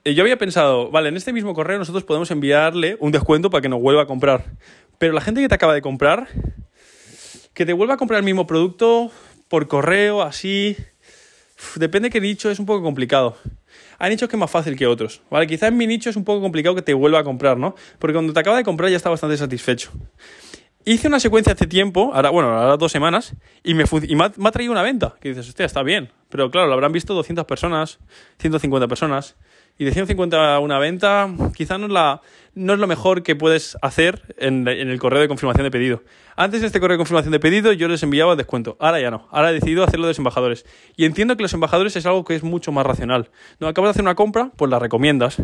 Eh, 0.04 0.16
yo 0.16 0.24
había 0.24 0.40
pensado, 0.40 0.90
vale, 0.90 1.10
en 1.10 1.18
este 1.18 1.32
mismo 1.32 1.54
correo 1.54 1.78
nosotros 1.78 2.04
podemos 2.04 2.32
enviarle 2.32 2.98
un 3.00 3.12
descuento 3.12 3.52
para 3.52 3.62
que 3.62 3.70
nos 3.70 3.80
vuelva 3.80 4.02
a 4.02 4.08
comprar. 4.08 4.46
Pero 4.98 5.14
la 5.14 5.22
gente 5.22 5.42
que 5.42 5.48
te 5.48 5.54
acaba 5.54 5.76
de 5.76 5.84
comprar, 5.84 6.28
que 7.54 7.68
te 7.68 7.74
vuelva 7.74 7.94
a 7.94 7.98
comprar 7.98 8.18
el 8.18 8.26
mismo 8.26 8.48
producto 8.48 9.12
por 9.48 9.68
correo, 9.68 10.24
así, 10.24 10.76
depende 11.76 12.08
de 12.08 12.14
qué 12.14 12.20
nicho, 12.20 12.50
es 12.50 12.58
un 12.58 12.66
poco 12.66 12.82
complicado. 12.82 13.38
Hay 14.00 14.12
nichos 14.12 14.30
que 14.30 14.36
es 14.36 14.40
más 14.40 14.52
fácil 14.52 14.76
que 14.76 14.88
otros, 14.88 15.22
¿vale? 15.30 15.48
Quizás 15.48 15.70
en 15.70 15.78
mi 15.78 15.88
nicho 15.88 16.10
es 16.10 16.16
un 16.16 16.24
poco 16.24 16.42
complicado 16.42 16.76
que 16.76 16.82
te 16.82 16.94
vuelva 16.94 17.20
a 17.20 17.24
comprar, 17.24 17.58
¿no? 17.58 17.76
Porque 18.00 18.14
cuando 18.14 18.34
te 18.34 18.40
acaba 18.40 18.58
de 18.58 18.64
comprar 18.64 18.90
ya 18.90 18.98
está 18.98 19.10
bastante 19.10 19.38
satisfecho. 19.38 19.92
Hice 20.86 21.10
una 21.10 21.20
secuencia 21.20 21.52
hace 21.52 21.68
tiempo, 21.68 22.12
ahora, 22.14 22.30
bueno, 22.30 22.50
ahora 22.50 22.78
dos 22.78 22.94
semanas, 22.94 23.36
y 23.62 23.74
me, 23.74 23.84
y 24.08 24.16
me, 24.16 24.24
ha, 24.24 24.52
traído 24.52 24.72
una 24.72 24.84
venta. 24.84 25.16
Que 25.20 25.30
dices, 25.30 25.50
hostia, 25.50 25.66
está 25.66 25.84
bien. 25.84 26.12
Pero 26.30 26.50
claro, 26.50 26.68
lo 26.68 26.74
habrán 26.74 26.94
visto 26.94 27.14
200 27.14 27.44
personas, 27.44 28.00
150 28.40 28.88
personas. 28.88 29.36
Y 29.78 29.86
de 29.86 29.92
150 29.92 30.60
una 30.60 30.80
venta, 30.80 31.30
quizá 31.56 31.78
no 31.78 31.86
es, 31.86 31.92
la, 31.92 32.22
no 32.56 32.74
es 32.74 32.80
lo 32.80 32.88
mejor 32.88 33.22
que 33.22 33.36
puedes 33.36 33.78
hacer 33.84 34.36
en, 34.38 34.68
en, 34.68 34.90
el 34.90 35.00
correo 35.00 35.22
de 35.22 35.28
confirmación 35.28 35.66
de 35.66 35.72
pedido. 35.72 36.02
Antes 36.36 36.62
de 36.62 36.68
este 36.68 36.80
correo 36.80 36.96
de 36.96 36.98
confirmación 36.98 37.32
de 37.32 37.40
pedido 37.40 37.72
yo 37.74 37.88
les 37.88 38.02
enviaba 38.02 38.36
descuento. 38.36 38.76
Ahora 38.80 39.00
ya 39.00 39.12
no. 39.12 39.28
Ahora 39.32 39.52
he 39.52 39.54
decidido 39.54 39.84
hacerlo 39.84 40.08
de 40.08 40.12
los 40.12 40.18
embajadores. 40.18 40.66
Y 40.96 41.06
entiendo 41.06 41.38
que 41.38 41.44
los 41.44 41.54
embajadores 41.54 41.96
es 41.96 42.08
algo 42.08 42.26
que 42.26 42.34
es 42.34 42.44
mucho 42.44 42.72
más 42.72 42.88
racional. 42.88 43.30
No 43.60 43.68
acabas 43.68 43.90
de 43.90 43.92
hacer 43.92 44.02
una 44.02 44.16
compra, 44.16 44.52
pues 44.56 44.72
la 44.72 44.80
recomiendas. 44.80 45.38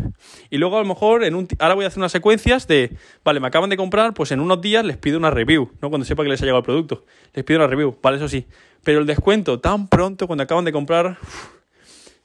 Y 0.50 0.58
luego 0.58 0.78
a 0.78 0.80
lo 0.80 0.86
mejor 0.86 1.22
en 1.22 1.36
un 1.36 1.46
ahora 1.60 1.74
voy 1.74 1.84
a 1.84 1.88
hacer 1.88 2.00
unas 2.00 2.12
secuencias 2.12 2.66
de, 2.66 2.96
vale, 3.24 3.38
me 3.38 3.46
acaban 3.46 3.70
de 3.70 3.76
comprar, 3.76 4.14
pues 4.14 4.32
en 4.32 4.40
unos 4.40 4.60
días 4.60 4.84
les 4.84 4.96
pido 4.96 5.16
una 5.16 5.30
review, 5.30 5.70
¿no? 5.80 5.90
Cuando 5.90 6.04
sepa 6.04 6.24
que 6.24 6.28
les 6.28 6.42
ha 6.42 6.44
llegado 6.44 6.58
el 6.58 6.64
producto. 6.64 7.04
Les 7.34 7.44
pido 7.44 7.60
una 7.60 7.68
review, 7.68 7.96
vale, 8.02 8.16
eso 8.16 8.28
sí. 8.28 8.46
Pero 8.82 8.98
el 8.98 9.06
descuento 9.06 9.60
tan 9.60 9.86
pronto 9.86 10.26
cuando 10.26 10.42
acaban 10.42 10.64
de 10.64 10.72
comprar, 10.72 11.18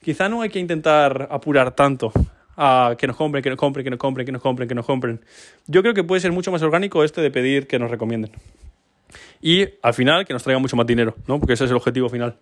quizá 0.01 0.29
no 0.29 0.41
hay 0.41 0.49
que 0.49 0.59
intentar 0.59 1.27
apurar 1.31 1.75
tanto 1.75 2.11
a 2.57 2.95
que 2.97 3.07
nos 3.07 3.15
compren, 3.15 3.41
que 3.43 3.49
nos 3.49 3.57
compren, 3.57 3.83
que 3.83 3.89
nos 3.89 3.99
compren, 3.99 4.25
que 4.25 4.31
nos 4.31 4.41
compren, 4.41 4.67
que 4.67 4.75
nos 4.75 4.85
compren. 4.85 5.21
Yo 5.67 5.81
creo 5.81 5.93
que 5.93 6.03
puede 6.03 6.21
ser 6.21 6.31
mucho 6.31 6.51
más 6.51 6.61
orgánico 6.61 7.03
este 7.03 7.21
de 7.21 7.31
pedir 7.31 7.67
que 7.67 7.79
nos 7.79 7.89
recomienden. 7.89 8.31
Y 9.41 9.65
al 9.81 9.93
final 9.93 10.25
que 10.25 10.33
nos 10.33 10.43
traigan 10.43 10.61
mucho 10.61 10.75
más 10.75 10.85
dinero, 10.85 11.15
¿no? 11.27 11.39
Porque 11.39 11.53
ese 11.53 11.65
es 11.65 11.71
el 11.71 11.77
objetivo 11.77 12.09
final. 12.09 12.37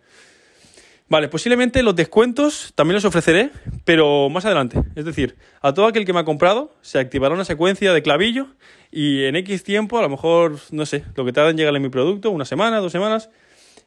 Vale, 1.10 1.30
posiblemente 1.30 1.84
los 1.84 1.96
descuentos 1.96 2.74
también 2.76 2.96
los 2.96 3.06
ofreceré, 3.06 3.52
pero 3.86 4.30
más 4.30 4.44
adelante. 4.44 4.82
Es 4.96 5.06
decir, 5.06 5.38
a 5.62 5.74
todo 5.74 5.86
aquel 5.86 6.04
que 6.04 6.12
me 6.12 6.20
ha 6.20 6.26
comprado 6.26 6.74
se 6.82 7.00
activará 7.00 7.34
una 7.34 7.46
secuencia 7.46 7.94
de 7.94 8.02
clavillo 8.02 8.48
y 8.92 9.24
en 9.24 9.38
X 9.38 9.64
tiempo, 9.64 10.00
a 10.00 10.02
lo 10.02 10.10
mejor, 10.10 10.58
no 10.72 10.86
sé, 10.86 11.06
lo 11.16 11.24
que 11.24 11.32
tarda 11.32 11.52
en 11.52 11.58
llegarle 11.58 11.80
mi 11.80 11.90
producto, 11.90 12.30
una 12.30 12.44
semana, 12.44 12.80
dos 12.80 12.92
semanas, 12.92 13.30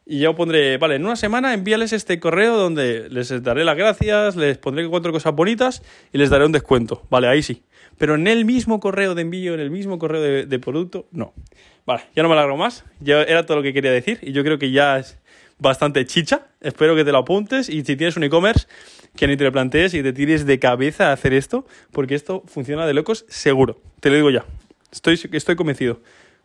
y 0.07 0.19
yo 0.19 0.35
pondré, 0.35 0.77
vale, 0.79 0.97
en 0.97 1.05
una 1.05 1.17
semana 1.17 1.55
envíales 1.55 1.93
este 1.93 2.19
correo 2.19 2.57
donde 2.57 3.09
les 3.11 3.43
daré 3.43 3.65
las 3.65 3.77
gracias, 3.77 4.35
les 4.35 4.59
pondré 4.59 4.89
cuatro 4.89 5.13
cosas 5.13 5.35
bonitas 5.35 5.83
y 6.13 6.19
les 6.19 6.31
daré 6.31 6.45
un 6.47 6.53
descuento. 6.53 7.07
Vale, 7.11 7.29
ahí 7.29 7.43
sí. 7.43 7.63
Pero 7.99 8.15
en 8.15 8.27
el 8.27 8.45
mismo 8.45 8.81
correo 8.81 9.15
de 9.15 9.23
envío, 9.23 9.55
en 9.55 9.61
el 9.61 9.71
mismo 9.71 9.99
correo 9.99 10.21
de, 10.21 10.59
producto, 10.59 11.07
no. 11.13 11.35
Vale, 11.87 12.03
ya 12.17 12.23
no 12.23 12.29
me 12.29 12.35
alargo 12.35 12.57
más. 12.57 12.85
Ya 13.01 13.23
era 13.23 13.45
todo 13.45 13.59
lo 13.59 13.63
que 13.63 13.73
quería 13.73 13.93
decir 13.93 14.19
y 14.23 14.33
yo 14.33 14.43
creo 14.43 14.59
que 14.59 14.71
ya 14.71 14.99
es 14.99 15.19
bastante 15.59 16.05
chicha. 16.07 16.47
Espero 16.61 16.97
que 16.97 17.05
te 17.05 17.13
lo 17.13 17.19
apuntes 17.19 17.69
y 17.69 17.85
si 17.85 17.97
tienes 17.97 18.17
un 18.17 18.25
e-commerce, 18.25 18.67
que 19.17 19.27
ni 19.29 19.37
te 19.37 19.45
lo 19.45 19.53
plantees 19.53 19.95
y 19.95 20.03
te 20.03 20.13
tires 20.13 20.47
de 20.47 20.59
cabeza 20.59 21.11
a 21.11 21.13
hacer 21.13 21.35
esto, 21.35 21.67
porque 21.93 22.15
esto 22.15 22.43
funciona 22.47 22.87
de 22.87 22.95
locos 22.95 23.27
seguro. 23.29 23.79
Te 24.01 24.09
lo 24.09 24.17
digo 24.17 24.31
ya. 24.31 24.45
Estoy, 24.91 25.21
estoy 25.33 25.57
convencido 25.57 26.01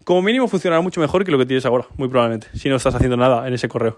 como 0.05 0.21
mínimo 0.21 0.47
funcionará 0.47 0.81
mucho 0.81 1.01
mejor 1.01 1.25
que 1.25 1.31
lo 1.31 1.37
que 1.39 1.47
tienes 1.47 1.65
ahora, 1.65 1.87
muy 1.97 2.07
probablemente, 2.07 2.47
si 2.53 2.69
no 2.69 2.75
estás 2.75 2.93
haciendo 2.95 3.17
nada 3.17 3.45
en 3.47 3.53
ese 3.53 3.67
correo. 3.67 3.97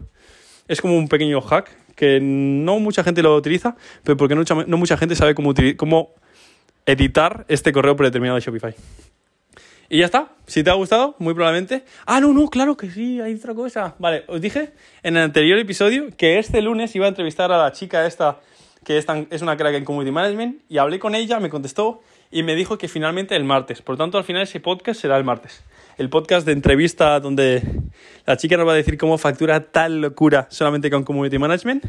Es 0.68 0.82
como 0.82 0.98
un 0.98 1.10
pequeño 1.10 1.42
hack 1.42 1.70
que 1.96 2.20
no 2.22 2.80
mucha 2.80 3.04
gente 3.04 3.22
lo 3.22 3.36
utiliza, 3.36 3.76
pero 4.04 4.16
porque 4.16 4.34
no 4.34 4.78
mucha, 4.78 4.98
gente 4.98 5.16
sabe 5.16 5.36
cómo, 5.36 6.14
editar 6.86 7.46
este 7.50 7.74
correo 7.74 7.96
predeterminado 7.98 8.36
de 8.36 8.42
Shopify. 8.42 8.74
Y 9.90 10.00
ya 10.00 10.06
está. 10.06 10.30
Si 10.46 10.64
te 10.64 10.70
ha 10.70 10.74
gustado, 10.74 11.16
muy 11.20 11.34
probablemente. 11.34 11.84
Ah, 12.06 12.22
no, 12.22 12.34
no, 12.34 12.50
claro 12.50 12.78
que 12.78 12.90
sí, 12.90 13.20
hay 13.20 13.34
otra 13.34 13.54
cosa. 13.54 13.96
Vale, 14.00 14.24
os 14.28 14.40
dije 14.40 14.72
en 15.04 15.18
el 15.18 15.24
anterior 15.24 15.58
episodio 15.60 16.08
que 16.16 16.40
este 16.40 16.62
lunes 16.62 16.96
iba 16.96 17.06
a 17.06 17.10
entrevistar 17.10 17.52
a 17.52 17.58
la 17.58 17.72
chica 17.74 18.06
esta, 18.06 18.40
que 18.86 18.98
es, 18.98 19.06
es 19.30 19.42
una 19.42 19.58
crack 19.58 19.76
en 19.76 19.86
Community 19.86 20.12
Management, 20.12 20.62
y 20.70 20.78
hablé 20.78 21.00
con 21.00 21.16
ella, 21.16 21.40
me 21.42 21.50
contestó 21.50 22.02
y 22.32 22.44
me 22.44 22.56
dijo 22.56 22.78
que 22.78 22.88
finalmente 22.88 23.36
el 23.36 23.44
martes. 23.44 23.82
Por 23.82 23.98
tanto, 23.98 24.18
al 24.18 24.24
final 24.24 24.44
ese 24.44 24.62
podcast 24.62 25.02
será 25.02 25.18
el 25.18 25.26
martes 25.26 25.64
el 25.98 26.10
podcast 26.10 26.46
de 26.46 26.54
entrevista 26.54 27.20
donde 27.20 27.64
la 28.26 28.38
chica 28.38 28.56
nos 28.56 28.68
va 28.68 28.74
a 28.74 28.76
decir 28.76 28.98
cómo 28.98 29.18
factura 29.18 29.72
tal 29.72 30.02
locura 30.02 30.48
solamente 30.52 30.92
con 30.92 31.04
Community 31.04 31.40
Management, 31.40 31.86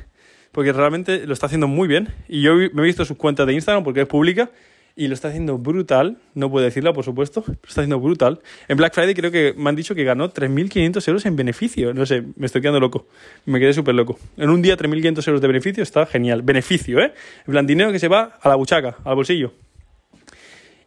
porque 0.51 0.73
realmente 0.73 1.27
lo 1.27 1.35
está 1.35 1.47
haciendo 1.47 1.69
muy 1.69 1.89
bien. 1.89 2.09
Y 2.27 2.43
yo 2.43 2.55
me 2.55 2.83
he 2.83 2.85
visto 2.85 3.05
su 3.05 3.17
cuenta 3.17 3.45
de 3.45 3.53
Instagram 3.53 3.85
porque 3.85 4.03
es 4.03 4.07
pública 4.07 4.51
y 4.97 5.09
lo 5.09 5.15
está 5.15 5.29
haciendo 5.29 5.59
brutal. 5.59 6.17
No 6.35 6.51
puedo 6.51 6.65
decirlo, 6.65 6.95
por 6.95 7.05
supuesto, 7.05 7.43
pero 7.43 7.59
está 7.69 7.83
haciendo 7.83 8.01
brutal. 8.01 8.41
En 8.67 8.79
Black 8.79 8.95
Friday 8.95 9.15
creo 9.15 9.31
que 9.31 9.55
me 9.57 9.69
han 9.69 9.77
dicho 9.77 9.95
que 9.95 10.05
ganó 10.05 10.33
3.500 10.33 11.07
euros 11.09 11.27
en 11.27 11.37
beneficio. 11.37 11.93
No 11.93 12.07
sé, 12.07 12.25
me 12.37 12.47
estoy 12.47 12.63
quedando 12.63 12.81
loco. 12.81 13.07
Me 13.45 13.61
quedé 13.61 13.75
súper 13.75 13.95
loco. 13.95 14.19
En 14.39 14.49
un 14.49 14.63
día 14.63 14.77
3.500 14.77 15.29
euros 15.29 15.41
de 15.43 15.47
beneficio 15.49 15.83
está 15.83 16.07
genial. 16.07 16.41
Beneficio, 16.41 16.99
¿eh? 16.99 17.13
En 17.47 17.53
plan, 17.53 17.67
dinero 17.67 17.93
que 17.93 17.99
se 17.99 18.09
va 18.09 18.39
a 18.41 18.49
la 18.49 18.55
buchaca, 18.55 18.97
al 19.05 19.15
bolsillo. 19.15 19.53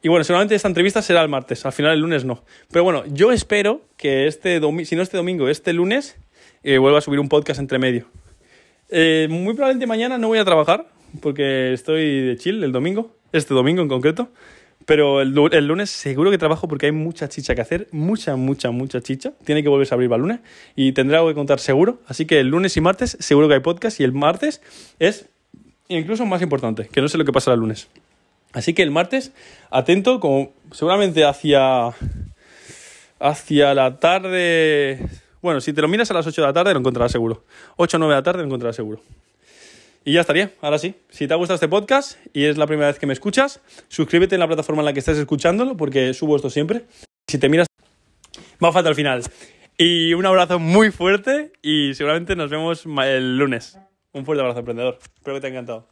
Y 0.01 0.09
bueno, 0.09 0.23
seguramente 0.23 0.55
esta 0.55 0.67
entrevista 0.67 1.01
será 1.01 1.21
el 1.21 1.29
martes, 1.29 1.65
al 1.65 1.73
final 1.73 1.93
el 1.93 1.99
lunes 1.99 2.25
no. 2.25 2.43
Pero 2.71 2.83
bueno, 2.83 3.03
yo 3.07 3.31
espero 3.31 3.81
que 3.97 4.27
este 4.27 4.59
domingo, 4.59 4.85
si 4.85 4.95
no 4.95 5.03
este 5.03 5.17
domingo, 5.17 5.47
este 5.47 5.73
lunes, 5.73 6.17
eh, 6.63 6.79
vuelva 6.79 6.97
a 6.97 7.01
subir 7.01 7.19
un 7.19 7.29
podcast 7.29 7.59
entre 7.59 7.77
medio. 7.77 8.07
Eh, 8.89 9.27
muy 9.29 9.53
probablemente 9.53 9.85
mañana 9.87 10.17
no 10.17 10.27
voy 10.27 10.39
a 10.39 10.45
trabajar, 10.45 10.87
porque 11.21 11.73
estoy 11.73 12.21
de 12.21 12.37
chill 12.37 12.63
el 12.63 12.71
domingo, 12.71 13.15
este 13.31 13.53
domingo 13.53 13.81
en 13.81 13.87
concreto. 13.87 14.29
Pero 14.85 15.21
el, 15.21 15.33
lunes 15.67 15.91
seguro 15.91 16.31
que 16.31 16.39
trabajo 16.39 16.67
porque 16.67 16.87
hay 16.87 16.91
mucha 16.91 17.29
chicha 17.29 17.53
que 17.53 17.61
hacer, 17.61 17.87
mucha, 17.91 18.35
mucha, 18.35 18.71
mucha 18.71 18.99
chicha. 19.01 19.33
Tiene 19.45 19.61
que 19.61 19.69
volverse 19.69 19.93
a 19.93 19.95
abrir 19.95 20.09
para 20.09 20.17
el 20.17 20.21
lunes 20.23 20.39
y 20.75 20.91
tendré 20.93 21.17
algo 21.17 21.29
que 21.29 21.35
contar 21.35 21.59
seguro. 21.59 21.99
Así 22.07 22.25
que 22.25 22.39
el 22.39 22.47
lunes 22.47 22.75
y 22.77 22.81
martes 22.81 23.15
seguro 23.19 23.47
que 23.47 23.53
hay 23.53 23.59
podcast 23.59 23.99
y 23.99 24.03
el 24.03 24.11
martes 24.11 24.61
es 24.97 25.29
incluso 25.87 26.25
más 26.25 26.41
importante, 26.41 26.87
que 26.91 27.01
no 27.01 27.07
sé 27.07 27.17
lo 27.17 27.25
que 27.25 27.31
pasa 27.31 27.53
el 27.53 27.59
lunes. 27.59 27.89
Así 28.53 28.73
que 28.73 28.83
el 28.83 28.91
martes, 28.91 29.31
atento, 29.69 30.19
como 30.19 30.53
seguramente 30.71 31.23
hacia, 31.23 31.91
hacia 33.19 33.73
la 33.73 33.99
tarde. 33.99 34.99
Bueno, 35.41 35.61
si 35.61 35.73
te 35.73 35.81
lo 35.81 35.87
miras 35.87 36.11
a 36.11 36.13
las 36.13 36.27
8 36.27 36.41
de 36.41 36.47
la 36.47 36.53
tarde, 36.53 36.73
lo 36.73 36.79
encontrarás 36.79 37.11
seguro. 37.11 37.45
8 37.77 37.97
o 37.97 37.99
9 37.99 38.13
de 38.13 38.19
la 38.19 38.23
tarde, 38.23 38.39
lo 38.39 38.45
encontrarás 38.45 38.75
seguro. 38.75 39.01
Y 40.03 40.13
ya 40.13 40.21
estaría, 40.21 40.51
ahora 40.61 40.79
sí. 40.79 40.95
Si 41.09 41.27
te 41.27 41.33
ha 41.33 41.37
gustado 41.37 41.55
este 41.55 41.67
podcast 41.67 42.17
y 42.33 42.45
es 42.45 42.57
la 42.57 42.65
primera 42.65 42.87
vez 42.87 42.97
que 42.97 43.05
me 43.05 43.13
escuchas, 43.13 43.61
suscríbete 43.87 44.35
en 44.35 44.39
la 44.39 44.47
plataforma 44.47 44.81
en 44.81 44.85
la 44.85 44.93
que 44.93 44.99
estés 44.99 45.17
escuchándolo, 45.17 45.77
porque 45.77 46.13
subo 46.13 46.35
esto 46.35 46.49
siempre. 46.49 46.85
Si 47.27 47.37
te 47.37 47.49
miras, 47.49 47.67
va 48.63 48.71
falta 48.71 48.89
al 48.89 48.95
final. 48.95 49.23
Y 49.77 50.13
un 50.13 50.25
abrazo 50.25 50.59
muy 50.59 50.91
fuerte 50.91 51.53
y 51.61 51.93
seguramente 51.93 52.35
nos 52.35 52.49
vemos 52.49 52.85
el 52.85 53.37
lunes. 53.37 53.77
Un 54.11 54.25
fuerte 54.25 54.41
abrazo, 54.41 54.59
emprendedor. 54.59 54.99
Espero 55.15 55.37
que 55.37 55.41
te 55.41 55.47
haya 55.47 55.59
encantado. 55.59 55.87